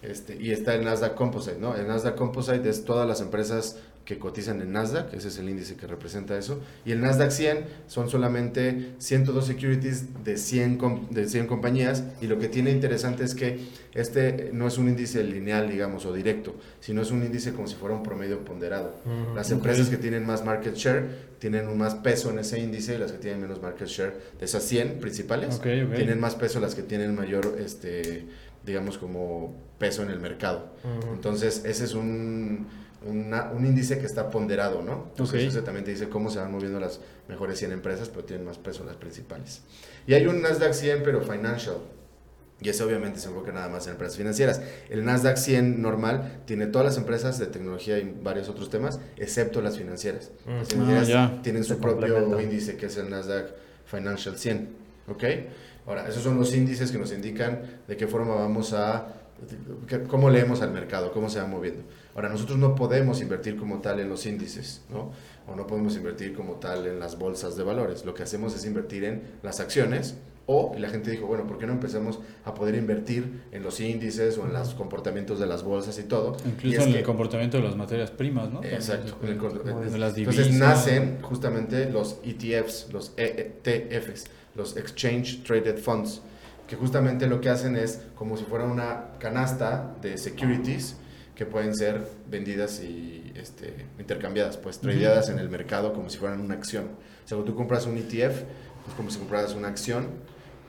[0.01, 1.75] Este, y está el Nasdaq Composite, ¿no?
[1.75, 5.75] El Nasdaq Composite es todas las empresas que cotizan en Nasdaq, ese es el índice
[5.75, 6.61] que representa eso.
[6.83, 12.03] Y el Nasdaq 100 son solamente 102 securities de 100, com- de 100 compañías.
[12.21, 13.59] Y lo que tiene interesante es que
[13.93, 17.75] este no es un índice lineal, digamos, o directo, sino es un índice como si
[17.75, 18.95] fuera un promedio ponderado.
[19.05, 19.35] Ujú.
[19.35, 22.97] Las empresas que tienen más market share tienen un más peso en ese índice y
[22.97, 25.59] las que tienen menos market share de esas 100 principales
[25.97, 28.25] tienen más peso las que tienen mayor, este,
[28.65, 30.67] digamos, como peso en el mercado.
[30.84, 31.13] Ujú.
[31.13, 32.67] Entonces, ese es un,
[33.05, 35.05] una- un índice que está ponderado, ¿no?
[35.09, 35.49] Entonces, Ok.
[35.49, 38.57] ese también te dice cómo se van moviendo las mejores 100 empresas, pero tienen más
[38.57, 39.61] peso las principales.
[40.05, 41.77] Y hay un Nasdaq 100, pero financial.
[42.61, 44.61] Y ese obviamente se enfoca nada más en empresas financieras.
[44.89, 49.61] El Nasdaq 100 normal tiene todas las empresas de tecnología y varios otros temas, excepto
[49.61, 50.32] las financieras.
[50.45, 53.47] Las financieras Ah, tienen su propio índice que es el Nasdaq
[53.86, 54.69] Financial 100.
[55.07, 55.23] ¿Ok?
[55.88, 59.07] Ahora, esos son los índices que nos indican de qué forma vamos a,
[60.07, 61.83] cómo leemos al mercado, cómo se va moviendo.
[62.15, 65.11] Ahora, nosotros no podemos invertir como tal en los índices, ¿no?
[65.47, 68.05] O no podemos invertir como tal en las bolsas de valores.
[68.05, 70.15] Lo que hacemos es invertir en las acciones
[70.51, 73.79] o y la gente dijo, bueno, ¿por qué no empezamos a poder invertir en los
[73.79, 76.35] índices o en los comportamientos de las bolsas y todo?
[76.43, 78.63] Y Incluso es en que- el comportamiento de las materias primas, ¿no?
[78.63, 79.15] Exacto.
[79.21, 84.25] En el de las Entonces nacen justamente los ETFs, los ETFs,
[84.55, 86.21] los Exchange Traded Funds,
[86.70, 90.97] que justamente lo que hacen es como si fuera una canasta de securities
[91.34, 96.41] que pueden ser vendidas y este, intercambiadas, pues tradeadas en el mercado como si fueran
[96.41, 96.84] una acción.
[96.86, 98.43] O sea, cuando tú compras un ETF,
[98.88, 100.09] es como si compraras una acción,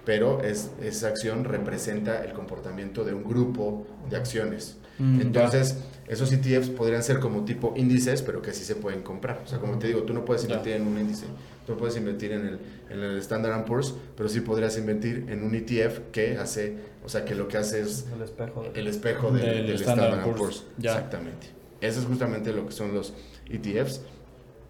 [0.06, 4.78] pero es, esa acción representa el comportamiento de un grupo de acciones.
[4.98, 5.20] Mm.
[5.20, 5.76] Entonces,
[6.10, 9.40] esos ETFs podrían ser como tipo índices, pero que sí se pueden comprar.
[9.44, 11.26] O sea, como te digo, tú no puedes invertir en un índice,
[11.66, 12.58] tú no puedes invertir en el,
[12.90, 17.24] en el Standard Poor's, pero sí podrías invertir en un ETF que hace, o sea,
[17.24, 18.62] que lo que hace es El espejo.
[18.64, 20.38] de- el espejo del, Del del Standard Standard Poor's.
[20.40, 20.64] Poor's.
[20.78, 20.92] Ya.
[20.94, 21.46] Exactamente.
[21.80, 23.14] Eso es justamente lo que son los
[23.48, 24.02] ETFs.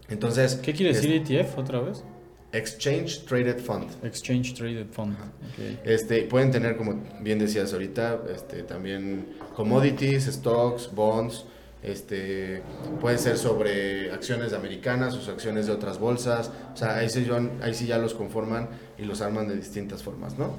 [0.09, 2.05] Entonces, ¿Qué quiere es decir ETF otra vez?
[2.53, 3.91] Exchange Traded Fund.
[4.03, 5.15] Exchange Traded Fund.
[5.15, 5.85] Ok.
[5.85, 11.45] Este, pueden tener, como bien decías ahorita, este, también commodities, stocks, bonds,
[11.83, 12.63] este,
[13.01, 17.27] pueden ser sobre acciones americanas o acciones de otras bolsas, o sea, ahí sí,
[17.63, 20.55] ahí sí ya los conforman y los arman de distintas formas, ¿no?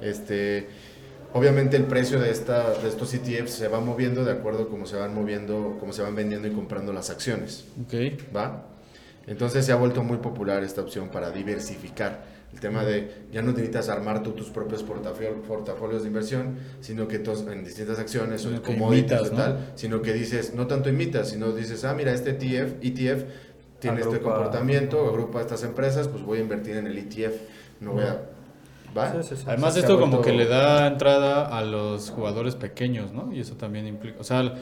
[0.00, 0.66] Este,
[1.32, 4.86] obviamente el precio de, esta, de estos ETFs se va moviendo de acuerdo a cómo
[4.86, 7.64] se van moviendo, cómo se van vendiendo y comprando las acciones.
[7.84, 8.34] Ok.
[8.34, 8.64] ¿va?
[9.28, 12.38] Entonces se ha vuelto muy popular esta opción para diversificar.
[12.52, 17.06] El tema de ya no necesitas armar tú tus propios portafol- portafolios de inversión, sino
[17.06, 19.36] que todos en distintas acciones o Sino en que commodities ¿no?
[19.36, 23.24] tal, sino que dices, no tanto imitas, sino dices, ah, mira, este ETF, ETF
[23.80, 27.36] tiene este Agrupa- comportamiento, agrupa estas empresas, pues voy a invertir en el ETF,
[27.80, 28.22] no voy a...
[28.96, 29.12] ¿Va?
[29.22, 29.44] Sí, sí, sí.
[29.46, 33.30] Además esto como que le da entrada a los jugadores pequeños, ¿no?
[33.34, 34.54] Y eso también implica, o sea,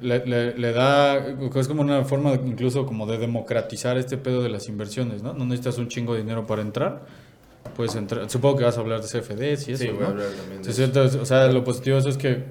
[0.00, 1.16] le, le- le da,
[1.56, 5.32] es como una forma incluso como de democratizar este pedo de las inversiones, ¿no?
[5.32, 7.02] No necesitas un chingo de dinero para entrar,
[7.76, 10.08] puedes entrar, supongo que vas a hablar de CFDs y eso, Sí, voy a ¿no?
[10.08, 10.84] hablar también de Sí, eso.
[10.84, 12.44] entonces, o sea, lo positivo de eso es que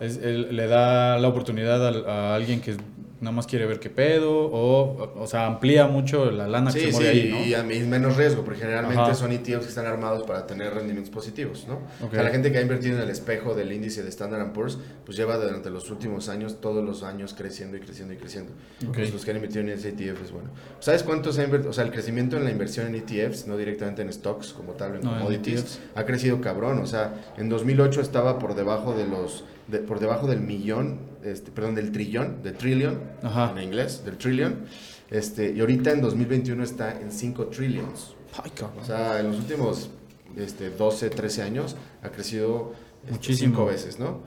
[0.00, 2.76] es- el- le da la oportunidad a, alguien que
[3.20, 6.86] nada más quiere ver qué pedo, o, o sea, amplía mucho la lana que Sí,
[6.86, 7.44] se sí, mueve ahí, ¿no?
[7.46, 9.14] y a mí menos riesgo, porque generalmente Ajá.
[9.14, 11.80] son ETFs que están armados para tener rendimientos positivos, ¿no?
[12.06, 14.78] O sea, la gente que ha invertido en el espejo del índice de Standard Poor's,
[15.04, 18.52] pues lleva durante los últimos años, todos los años creciendo y creciendo y creciendo.
[18.86, 18.94] Ok.
[18.96, 20.50] Pues los que han invertido en ese ETF es bueno.
[20.80, 21.70] ¿Sabes cuánto se ha invertido?
[21.70, 24.96] O sea, el crecimiento en la inversión en ETFs, no directamente en stocks como tal,
[24.96, 25.80] en No, commodities, ETFs.
[25.94, 26.80] ha crecido cabrón.
[26.80, 31.50] O sea, en 2008 estaba por debajo de los, de- por debajo del millón, este,
[31.50, 33.52] perdón, del trillón, de trillion, Ajá.
[33.56, 34.64] en inglés, del trillion.
[35.10, 38.14] Este, y ahorita en 2021 está en 5 trillions.
[38.42, 38.50] Ay.
[38.80, 39.90] O sea, en los últimos
[40.36, 43.50] este, 12, 13 años ha crecido este, Muchísimo.
[43.50, 44.20] cinco veces, ¿no?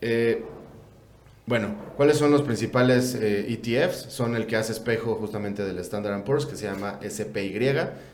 [0.00, 0.44] Eh,
[1.46, 4.12] bueno, ¿cuáles son los principales eh, ETFs?
[4.12, 7.58] Son el que hace espejo justamente del Standard Poor's, que se llama SPY.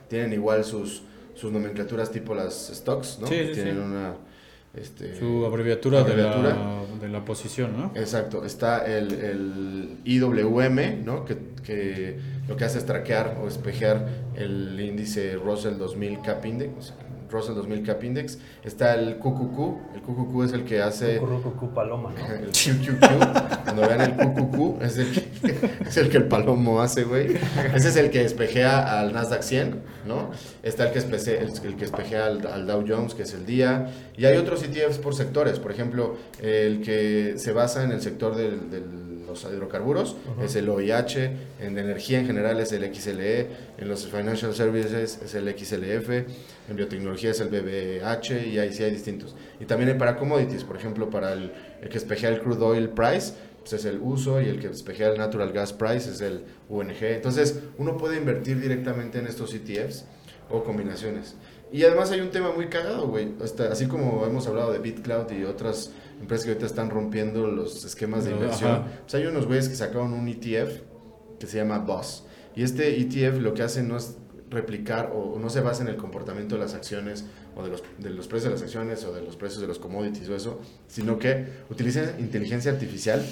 [0.08, 1.02] Tienen igual sus,
[1.34, 3.26] sus nomenclaturas tipo las stocks, ¿no?
[3.26, 3.80] Sí, sí, Tienen sí.
[3.80, 4.14] una...
[4.76, 6.48] Este, Su abreviatura, abreviatura.
[6.48, 7.92] De, la, de la posición, ¿no?
[7.94, 11.24] Exacto, está el, el IWM, ¿no?
[11.24, 12.18] Que, que
[12.48, 16.92] lo que hace es traquear o espejear el índice Russell 2000 Cap Index.
[17.35, 18.39] Russell 2000 Cap Index.
[18.62, 21.20] Está el QQQ, el QQQ es el que hace...
[21.74, 22.35] Paloma, ¿no?
[22.35, 25.24] El QQQ, cuando vean el QQQ, es el, que,
[25.89, 27.35] es el que el palomo hace, güey.
[27.74, 29.74] Ese es el que espejea al Nasdaq 100,
[30.07, 30.30] ¿no?
[30.62, 33.45] Está el que, espece- el, el que espejea al, al Dow Jones, que es el
[33.47, 33.91] día.
[34.16, 35.59] Y hay otros ETFs por sectores.
[35.59, 38.80] Por ejemplo, el que se basa en el sector del- de
[39.43, 41.30] los hidrocarburos es el OIH,
[41.61, 46.09] en energía en general es el XLE, en los financial services es el XLF,
[46.68, 49.35] en biotecnología es el BBH y ahí sí hay distintos.
[49.61, 52.89] Y también hay para commodities, por ejemplo, para el, el que espejea el crude oil
[52.91, 56.45] price, pues es el uso y el que espejea el natural gas price es el
[56.68, 57.03] UNG.
[57.03, 60.05] Entonces, uno puede invertir directamente en estos ETFs
[60.51, 61.35] o combinaciones.
[61.72, 63.30] Y además hay un tema muy cagado, güey.
[63.43, 65.91] Hasta- Así como hemos hablado de BitCloud y otras
[66.24, 68.40] empresas que ahorita están rompiendo los esquemas de Ajá.
[68.42, 68.82] inversión.
[69.02, 70.80] Pues hay unos güeyes que sacaron un ETF
[71.38, 72.24] que se llama BOSS.
[72.56, 74.16] Y este ETF lo que hace no es
[74.50, 77.24] replicar o no se basa en el comportamiento de las acciones
[77.56, 79.78] o de los, de los precios de las acciones o de los precios de los
[79.78, 83.24] commodities o eso, sino que utiliza inteligencia artificial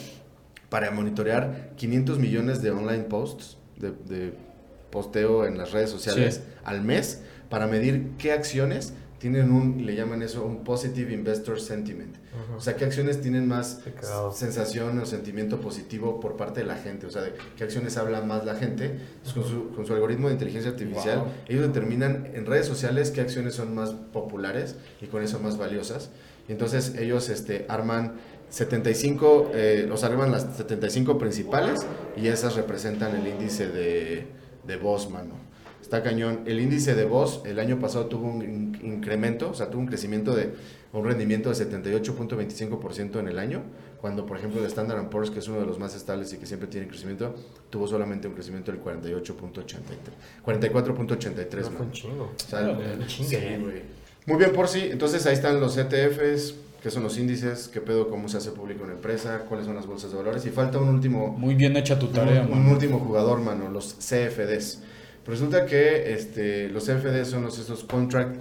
[0.68, 4.32] para monitorear 500 millones de online posts, de, de
[4.90, 6.40] posteo en las redes sociales Sí.
[6.64, 12.16] al mes, para medir qué acciones tienen un, le llaman eso, un positive investor sentiment.
[12.57, 13.81] O sea, qué acciones tienen más
[14.35, 17.07] sensación o sentimiento positivo por parte de la gente.
[17.07, 18.87] O sea, de qué acciones habla más la gente.
[18.87, 21.29] Entonces, con, su, con su algoritmo de inteligencia artificial, Wow.
[21.49, 26.11] ellos determinan en redes sociales qué acciones son más populares y con eso más valiosas.
[26.49, 28.14] Y entonces ellos este, arman
[28.51, 34.27] 75, eh, los arman las 75 principales y esas representan el índice de,
[34.66, 35.37] de voz, mano.
[35.83, 36.41] Está cañón.
[36.47, 39.87] El índice de voz el año pasado tuvo un in- incremento, o sea, tuvo un
[39.89, 40.55] crecimiento de
[40.95, 43.62] un rendimiento de 78.25% en el año,
[44.01, 46.47] cuando por ejemplo el Standard Poor's, que es uno de los más estables y que
[46.47, 47.35] siempre tiene crecimiento,
[47.70, 49.80] tuvo solamente un crecimiento del 48.83,
[50.45, 51.70] 44.83.
[51.72, 52.24] No un chingo.
[52.24, 52.93] O sea, Órale.
[52.95, 53.39] el- Chingue.
[53.57, 53.83] sí, güey.
[54.26, 54.89] Muy bien, por sí.
[54.91, 58.85] Entonces ahí están los ETFs, qué son los índices, qué pedo, cómo se hace público
[58.85, 60.45] una empresa, cuáles son las bolsas de valores.
[60.47, 63.95] Y falta un último, Muy bien hecha tu tarea, un, un último jugador, mano, los
[63.95, 64.80] CFDs.
[65.27, 68.37] Resulta que este, los CFDs son los esos contract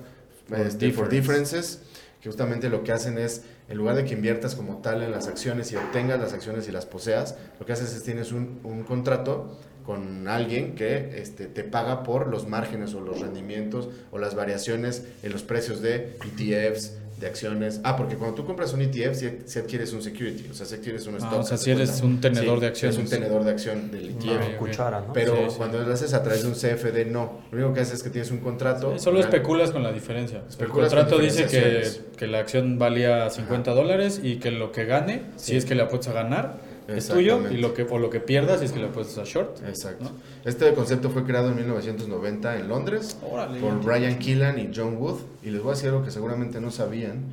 [0.51, 1.55] For este, for difference.
[1.55, 1.82] differences,
[2.19, 5.27] que justamente lo que hacen es, en lugar de que inviertas como tal en las
[5.27, 8.84] acciones y obtengas las acciones y las poseas, lo que haces es tienes un, un
[8.84, 14.36] contrato con alguien que este, te paga por los márgenes o los rendimientos o las
[14.36, 17.80] variaciones en los precios de ETFs, de acciones.
[17.84, 20.76] Ah, porque cuando tú compras un ETF, si, si adquieres un security, o sea, si
[20.76, 21.39] adquieres un Ah, stock.
[21.39, 22.05] o sea, si eres cuenta.
[22.07, 22.97] un tenedor Sí, de acciones.
[22.97, 24.57] Es un tenedor de acción del Ah, ETF.
[24.57, 25.13] Cuchara, ¿no?
[25.13, 25.55] Pero Sí, sí.
[25.57, 27.41] cuando lo haces a través de un CFD, no.
[27.51, 28.97] Lo único que haces es que tienes un contrato.
[28.99, 30.41] Solo especulas con la diferencia.
[30.59, 31.84] El contrato con dice que,
[32.17, 35.84] que la acción valía 50 dólares y que lo que gane, si es que le
[35.84, 38.79] apuestas a ganar, es tuyo y lo que, o lo que pierdas, si es que
[38.79, 39.61] le apuestas a short.
[39.67, 40.05] Exacto.
[40.05, 40.11] ¿no?
[40.45, 43.59] Este concepto fue creado en 1990 en Londres Órale.
[43.59, 45.19] por Brian Keelan y John Wood.
[45.43, 47.25] Y les voy a decir algo que seguramente no sabían.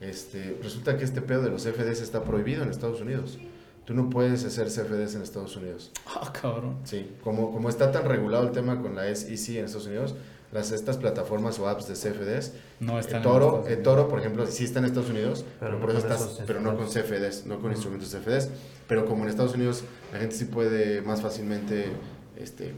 [0.00, 3.38] Este, resulta que este pedo de los CFDs está prohibido en Estados Unidos.
[3.84, 5.90] Tú no puedes hacer CFDs en Estados Unidos.
[6.06, 6.76] Ah, cabrón.
[6.84, 10.14] Sí, como, como está tan regulado el tema con la SEC en Estados Unidos,
[10.52, 13.76] las, estas plataformas o apps de CFDs, No están en Toro, Estados eh.
[13.76, 16.26] Toro, por ejemplo, sí está en Estados Unidos, Pero pero, no por eso con estás-
[16.32, 17.18] esos pero no con instrumentos.
[17.38, 18.48] CFDs, no con instrumentos CFDs.
[18.88, 21.86] Pero como en Estados Unidos la gente sí puede más fácilmente
[22.36, 22.74] este,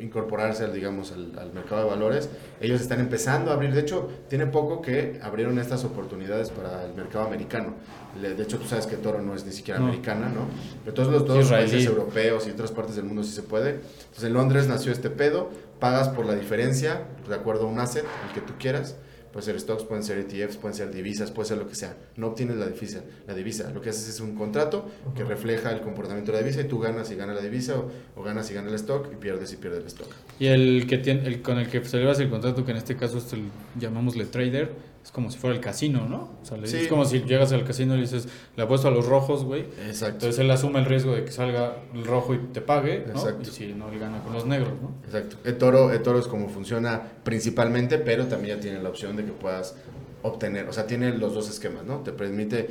[0.00, 2.28] incorporarse, al, digamos, al, al mercado de valores,
[2.60, 3.72] ellos están empezando a abrir.
[3.72, 7.74] De hecho, tiene poco que abrieron estas oportunidades para el mercado americano.
[8.20, 9.86] De hecho, tú sabes que Toro no es ni siquiera No.
[9.86, 10.46] americana, ¿no?
[10.84, 13.70] Pero todos los, todos los países europeos y otras partes del mundo sí se puede.
[13.70, 15.50] Entonces, en Londres nació este pedo,
[15.80, 18.96] pagas por la diferencia, de acuerdo a un asset, el que tú quieras.
[19.32, 21.96] Pueden ser stocks, pueden ser ETFs, pueden ser divisas, puede ser lo que sea.
[22.14, 23.02] No obtienes la divisa.
[23.26, 23.68] La divisa.
[23.72, 26.78] Lo que haces es un contrato que refleja el comportamiento de la divisa y tú
[26.78, 29.56] ganas y gana la divisa o, o ganas y gana el stock y pierdes y
[29.56, 30.06] pierde el stock.
[30.38, 33.18] Y el que tiene, el con el que celebras el contrato, que en este caso
[33.18, 34.70] es el, llamámosle trader,
[35.04, 36.38] es como si fuera el casino, ¿no?
[36.42, 36.78] O sea, le- Sí.
[36.78, 38.26] es como si llegas al casino y le dices,
[38.56, 39.66] le apuesto a los rojos, güey.
[39.86, 40.14] Exacto.
[40.14, 43.12] Entonces él asume el riesgo de que salga el rojo y te pague, ¿no?
[43.12, 43.42] Exacto.
[43.50, 44.94] Y si no, él gana con los negros, ¿no?
[45.04, 45.36] Exacto.
[45.44, 49.76] eToro, eToro es como funciona principalmente, pero también ya tiene la opción de que puedas
[50.22, 51.98] obtener, o sea, tiene los dos esquemas, ¿no?
[51.98, 52.70] Te permite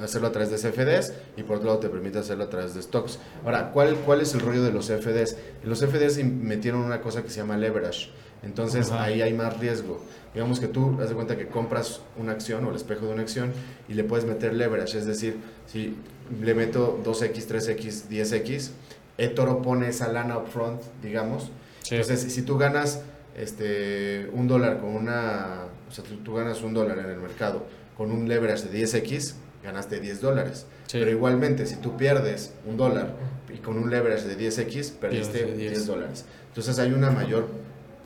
[0.00, 2.82] hacerlo a través de CFDs y por otro lado te permite hacerlo a través de
[2.82, 3.18] stocks.
[3.44, 5.36] Ahora, ¿cuál, cuál es el rollo de los CFDs?
[5.64, 8.10] Los CFDs metieron una cosa que se llama leverage.
[8.42, 9.04] Entonces Ajá.
[9.04, 10.02] ahí hay más riesgo.
[10.34, 13.22] Digamos que tú haz de cuenta que compras una acción o el espejo de una
[13.22, 13.52] acción
[13.88, 15.36] y le puedes meter leverage, es decir,
[15.66, 15.96] si
[16.40, 18.70] le meto 2x, 3x, 10x,
[19.18, 21.50] eToro pone esa lana upfront, digamos.
[21.82, 21.96] Sí.
[21.96, 23.02] Entonces, si tú ganas
[23.36, 27.66] este, un dólar con una, o sea, tú, tú ganas un dólar en el mercado
[27.96, 30.66] con un leverage de 10x, ganaste 10 dólares.
[30.86, 30.98] Sí.
[30.98, 33.14] Pero igualmente, si tú pierdes un dólar
[33.52, 35.70] y con un leverage de 10x, perdiste Pierdes 10.
[35.72, 36.24] 10 dólares.
[36.48, 37.48] Entonces hay una mayor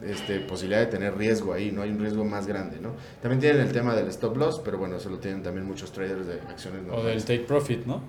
[0.02, 1.82] este, posibilidad de tener riesgo ahí, ¿no?
[1.82, 2.92] Hay un riesgo más grande, ¿no?
[3.22, 6.26] También tienen el tema del stop loss, pero bueno, eso lo tienen también muchos traders
[6.26, 7.24] de acciones O del normales.
[7.24, 8.02] take profit, ¿no?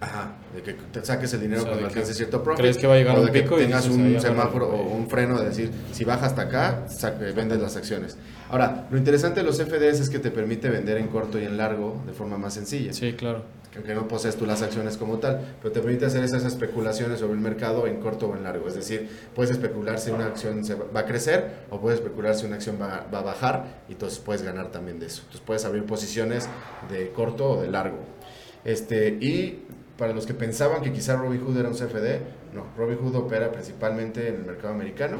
[0.00, 2.60] Ajá, de que te saques el dinero O sea, cuando que alcances cierto profit.
[2.60, 4.66] crees que va a llegar o un de que pico y tengas dices, un semáforo
[4.68, 6.86] o un freno de decir, si baja hasta acá,
[7.20, 8.16] eh, vendes las acciones.
[8.50, 11.56] Ahora, lo interesante de los FDS es que te permite vender en corto y en
[11.56, 12.92] largo de forma más sencilla.
[12.92, 13.44] Sí, claro.
[13.70, 17.20] Que aunque no posees tú las acciones como tal, pero te permite hacer esas especulaciones
[17.20, 18.66] sobre el mercado en corto o en largo.
[18.66, 22.34] Es decir, puedes especular si una acción se va va a crecer o puedes especular
[22.34, 25.20] si una acción va, va a bajar y entonces puedes ganar también de eso.
[25.20, 26.48] Entonces puedes abrir posiciones
[26.90, 27.98] de corto o de largo.
[28.64, 29.62] Este, y
[29.96, 32.20] para los que pensaban que quizá Robinhood era un CFD,
[32.52, 35.18] no, Robinhood opera principalmente en el mercado americano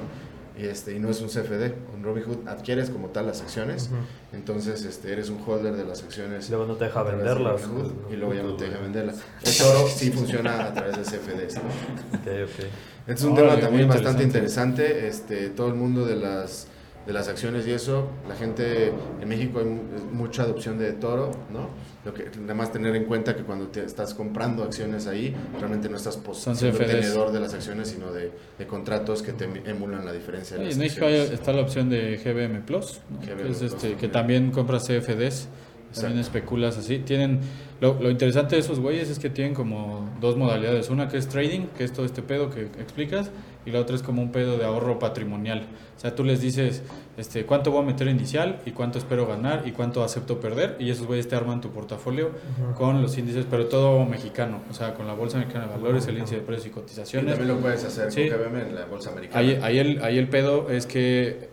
[0.58, 1.64] y, este, y no es un CFD.
[1.94, 3.90] En Robinhood adquieres como tal las acciones,
[4.32, 6.48] entonces este, eres un holder de las acciones.
[6.50, 7.62] Luego no te deja través de venderlas.
[7.62, 9.16] Robinhood, y luego ya no te deja venderlas.
[9.44, 11.54] El toro sí funciona a través de CFDs.
[11.56, 11.60] ¿no?
[11.60, 12.64] Ok, ok.
[13.06, 15.08] Este es un Órale, tema también muy bastante interesante.
[15.08, 16.66] Este, todo el mundo de las,
[17.10, 19.82] de las acciones y eso, la gente en México hay mu-
[20.12, 21.68] mucha adopción de toro, ¿no?
[22.04, 25.88] Lo que, nada más tener en cuenta que cuando te estás comprando acciones ahí, realmente
[25.88, 26.16] no estás
[26.54, 30.66] siendo tenedor de las acciones, sino de, de contratos que te emulan la diferencia de
[30.66, 31.30] las en México acciones.
[31.32, 33.18] está la opción de GBM Plus, ¿no?
[33.18, 34.12] GBM Que es Plus este, que también.
[34.12, 35.48] también compras CFDs,
[35.94, 36.38] también Exacto.
[36.38, 36.98] especulas así.
[36.98, 37.40] Tienen
[37.80, 40.90] lo, lo interesante de esos güeyes es que tienen como dos modalidades.
[40.90, 43.30] Una que es trading, que es todo este pedo que explicas,
[43.66, 45.66] y la otra es como un pedo de ahorro patrimonial.
[45.96, 46.82] O sea, tú les dices
[47.18, 50.90] este, cuánto voy a meter inicial y cuánto espero ganar y cuánto acepto perder, y
[50.90, 52.30] esos güeyes te arman tu portafolio
[52.76, 56.16] con los índices, pero todo mexicano, o sea, con la Bolsa Mexicana de Valores, el
[56.16, 57.34] índice de precios y Y cotizaciones.
[57.36, 58.28] también lo puedes hacer Sí.
[58.28, 59.38] con GBM en la bolsa americana.
[59.40, 61.50] Ahí, ahí, el, ahí el pedo es que,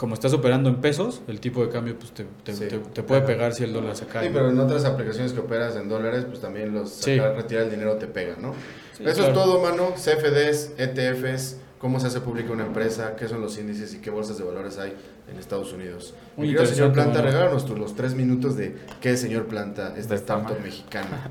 [0.00, 2.68] como estás operando en pesos, el tipo de cambio pues, te, te, Sí.
[2.68, 3.26] te- te puede Ajá.
[3.26, 4.28] pegar si el dólar se cae.
[4.28, 7.18] Sí, pero en otras aplicaciones que operas en dólares, pues también los Sí.
[7.18, 8.54] sacar, retirar el dinero te pega, ¿no?
[8.96, 9.28] Sí, Eso claro.
[9.28, 9.92] es todo, mano.
[9.96, 14.38] CFDs, ETFs, cómo se hace pública una empresa, qué son los índices y qué bolsas
[14.38, 14.94] de valores hay
[15.30, 16.14] en Estados Unidos.
[16.34, 19.92] Muy Mi querido señor Planta, regálanos tú los tres minutos de qué es señor Planta,
[19.98, 20.64] esta De startup tamaño.
[20.64, 21.30] mexicana.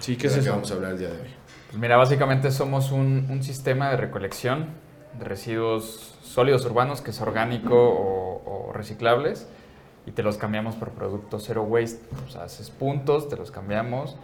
[0.00, 0.50] Sí, ¿Qué ¿qué es que eso?
[0.50, 1.28] vamos a hablar el día de hoy?
[1.70, 4.66] Pues mira, básicamente somos un, un sistema de recolección
[5.18, 9.46] de residuos sólidos urbanos que es orgánico o, o reciclables
[10.06, 12.00] y te los cambiamos por productos zero waste.
[12.26, 14.16] O sea, haces puntos, te los cambiamos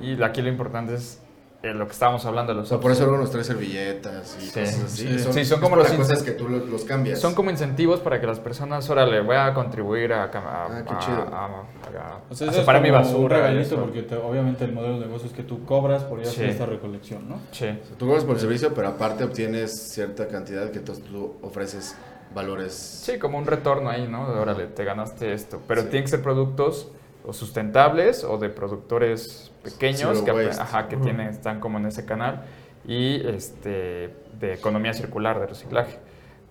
[0.00, 1.20] y aquí lo importante es
[1.66, 4.36] eh, lo que estábamos hablando de los O sea, por eso luego nos trae servilletas
[4.40, 4.60] y Sí.
[4.60, 5.06] cosas así.
[5.08, 5.18] Sí.
[5.18, 7.20] Son, Sí, son como los cosas que tú los, los cambias.
[7.20, 11.22] Son como incentivos para que las personas, órale, voy a contribuir a, Ah, qué chido.
[11.32, 13.18] a- a- O sea, a eso es separar mi basura.
[13.18, 16.26] un regalito porque te- obviamente el modelo de negocio es que tú cobras por ir
[16.26, 16.50] a hacer Sí.
[16.52, 17.36] esta recolección, ¿no?
[17.52, 17.66] Sí.
[17.66, 21.34] O sea, tú cobras por el servicio, pero aparte obtienes cierta cantidad que entonces tú
[21.42, 21.96] ofreces
[22.34, 22.72] valores.
[22.74, 24.32] Sí, como un retorno ahí, ¿no?
[24.32, 25.60] De, Órale, te ganaste esto.
[25.66, 25.88] Pero Sí.
[25.88, 26.90] tienen que ser productos
[27.24, 30.30] o sustentables o de productores pequeños Zero que,
[30.62, 32.42] ajá, que tienen, están como en ese canal
[32.86, 35.98] y este, de economía circular, de reciclaje.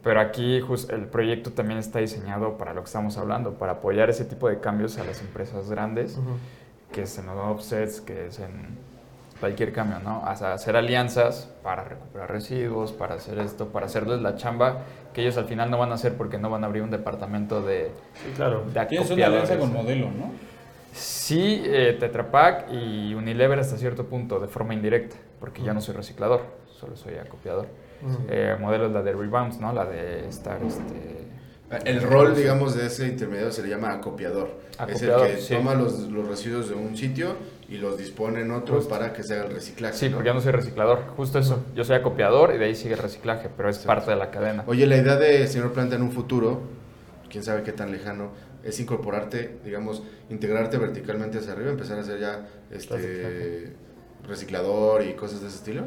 [0.04, 4.10] Pero aquí jus- el proyecto también está diseñado para lo que estamos hablando, para apoyar
[4.10, 6.20] ese tipo de cambios a las empresas grandes,
[6.92, 8.78] que es en los offsets, que es en
[9.40, 10.22] cualquier cambio, ¿no?
[10.22, 14.78] O sea, hacer alianzas para recuperar residuos, para hacer esto, para hacerles la chamba
[15.14, 17.62] que ellos al final no van a hacer porque no van a abrir un departamento
[17.62, 17.92] de,
[18.24, 18.64] Sí, claro.
[18.74, 20.32] de Tienes una alianza con modelo, ¿no?
[20.96, 25.82] Sí, eh, Tetra Pak y Unilever hasta cierto punto, de forma indirecta, porque yo no
[25.82, 27.68] soy reciclador, solo soy acopiador.
[28.30, 29.74] Eh, modelo es la de Rebounds, ¿no?
[29.74, 31.26] La de estar, este...
[31.84, 34.50] El rol, digamos, de ese intermediario se le llama acopiador.
[34.78, 35.54] Acopiador, es el que sí.
[35.56, 37.36] toma los, los residuos de un sitio
[37.68, 38.90] y los dispone en otro Justo.
[38.90, 39.96] para que se haga el reciclaje.
[39.98, 40.18] Sí, ¿no?
[40.18, 41.66] porque yo no soy reciclador, justo eso.
[41.76, 43.96] Yo soy acopiador y de ahí sigue el reciclaje, pero es Exacto.
[43.96, 44.64] parte de la cadena.
[44.68, 46.62] Oye, la idea de señor Planta en un futuro,
[47.30, 48.30] quién sabe qué tan lejano,
[48.66, 53.74] es incorporarte, digamos, integrarte verticalmente hacia arriba, empezar a hacer ya este
[54.28, 55.84] reciclador y cosas de ese estilo.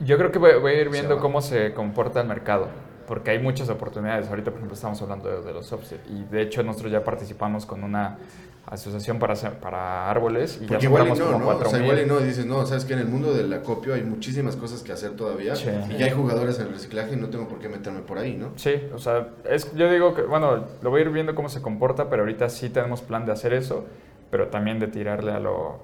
[0.00, 1.22] Yo creo que voy, voy a ir viendo va.
[1.22, 2.68] cómo se comporta el mercado,
[3.06, 4.28] porque hay muchas oportunidades.
[4.28, 7.64] Ahorita, por ejemplo, estamos hablando de, de los offset y de hecho nosotros ya participamos
[7.64, 8.18] con una
[8.70, 11.48] asociación para, para árboles y Porque ya igual y no, como ¿no?
[11.48, 11.82] O sea, 4,000.
[11.84, 14.56] igual y no, y dices, no, sabes que en el mundo del acopio hay muchísimas
[14.56, 15.68] cosas que hacer todavía Sí.
[15.90, 18.36] y ya hay jugadores en el reciclaje y no tengo por qué meterme por ahí,
[18.36, 18.50] ¿no?
[18.56, 21.62] Sí, o sea, es, yo digo que, bueno, lo voy a ir viendo cómo se
[21.62, 23.84] comporta, pero ahorita sí tenemos plan de hacer eso,
[24.30, 25.78] pero también de tirarle a lo,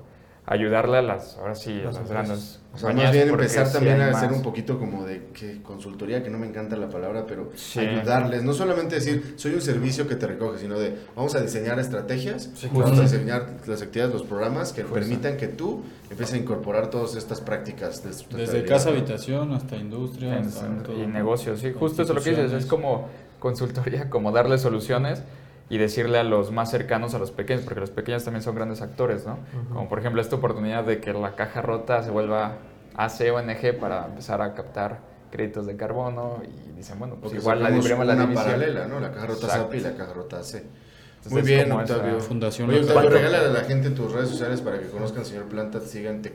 [0.47, 4.11] ayudarle a las, ahora sí, a Las grandes O sea, más bien empezar también a
[4.11, 4.37] hacer más.
[4.39, 7.79] un poquito como de que consultoría, que no me encanta la palabra, pero Sí.
[7.81, 8.43] ayudarles.
[8.43, 12.51] No solamente decir, soy un servicio que te recoge, sino de, vamos a diseñar estrategias,
[12.55, 16.91] Sí, vamos a diseñar las actividades, los programas que permitan que tú empieces a incorporar
[16.91, 20.37] todas estas prácticas de Desde casa, habitación, hasta industria.
[20.39, 21.03] En- hasta en- todo.
[21.03, 25.23] y negocios, sí, justo eso es lo que dices, es como consultoría, como darle soluciones
[25.71, 28.83] y decirle a los más cercanos, a los pequeños, porque los pequeños también son grandes
[28.83, 29.39] actores, ¿no?
[29.73, 32.57] Como por ejemplo esta oportunidad de que la caja rota se vuelva
[32.97, 35.01] ACONG para empezar a captar
[35.31, 38.45] créditos de carbono y dicen, bueno, pues Porque igual la libremos la una división.
[38.45, 39.01] paralela, ¿no?
[39.01, 39.49] La caja rota.
[39.49, 40.55] SAP y la caja rota AC.
[40.55, 42.21] Entonces, Muy bien, como esa Octavio.
[42.21, 42.81] fundación Oye.
[42.81, 46.21] Octavio, regálale a la gente tus redes sociales para que conozcan al señor Planta, sigan,
[46.23, 46.31] te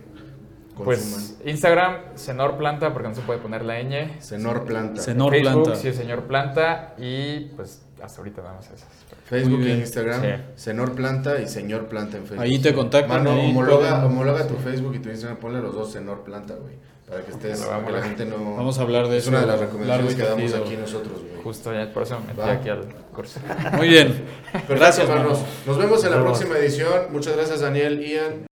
[0.76, 0.86] consuman.
[0.86, 4.20] Pues Instagram, Senor Planta, porque no se puede poner la ñ.
[4.20, 5.02] Senor Planta.
[5.02, 5.76] Senor Facebook, Planta.
[5.80, 6.96] sí, señor Planta.
[6.98, 8.88] Y pues hasta ahorita nada más esas.
[9.30, 9.78] Facebook e.
[9.78, 10.28] Instagram, Sí.
[10.56, 12.42] Senor Planta y Señor Planta en Facebook.
[12.44, 15.92] Ahí te contactan, Mano, ahí homologa, homologa tu Facebook y tu Instagram, ponle los dos
[15.92, 16.74] Senor Planta, güey.
[17.08, 18.56] Para que estés, para que la vamos a- gente no...
[18.56, 21.44] Vamos a hablar de es eso una de las recomendaciones que damos aquí nosotros, güey.
[21.44, 22.52] Justo ya, por eso me metí Va.
[22.52, 23.40] aquí al curso.
[23.78, 24.08] Muy bien.
[24.52, 25.40] Perfecto, Gracias, hermanos.
[25.40, 25.46] mano.
[25.66, 27.08] Nos vemos en la próxima edición.
[27.12, 28.48] Muchas gracias, Daniel, Ian.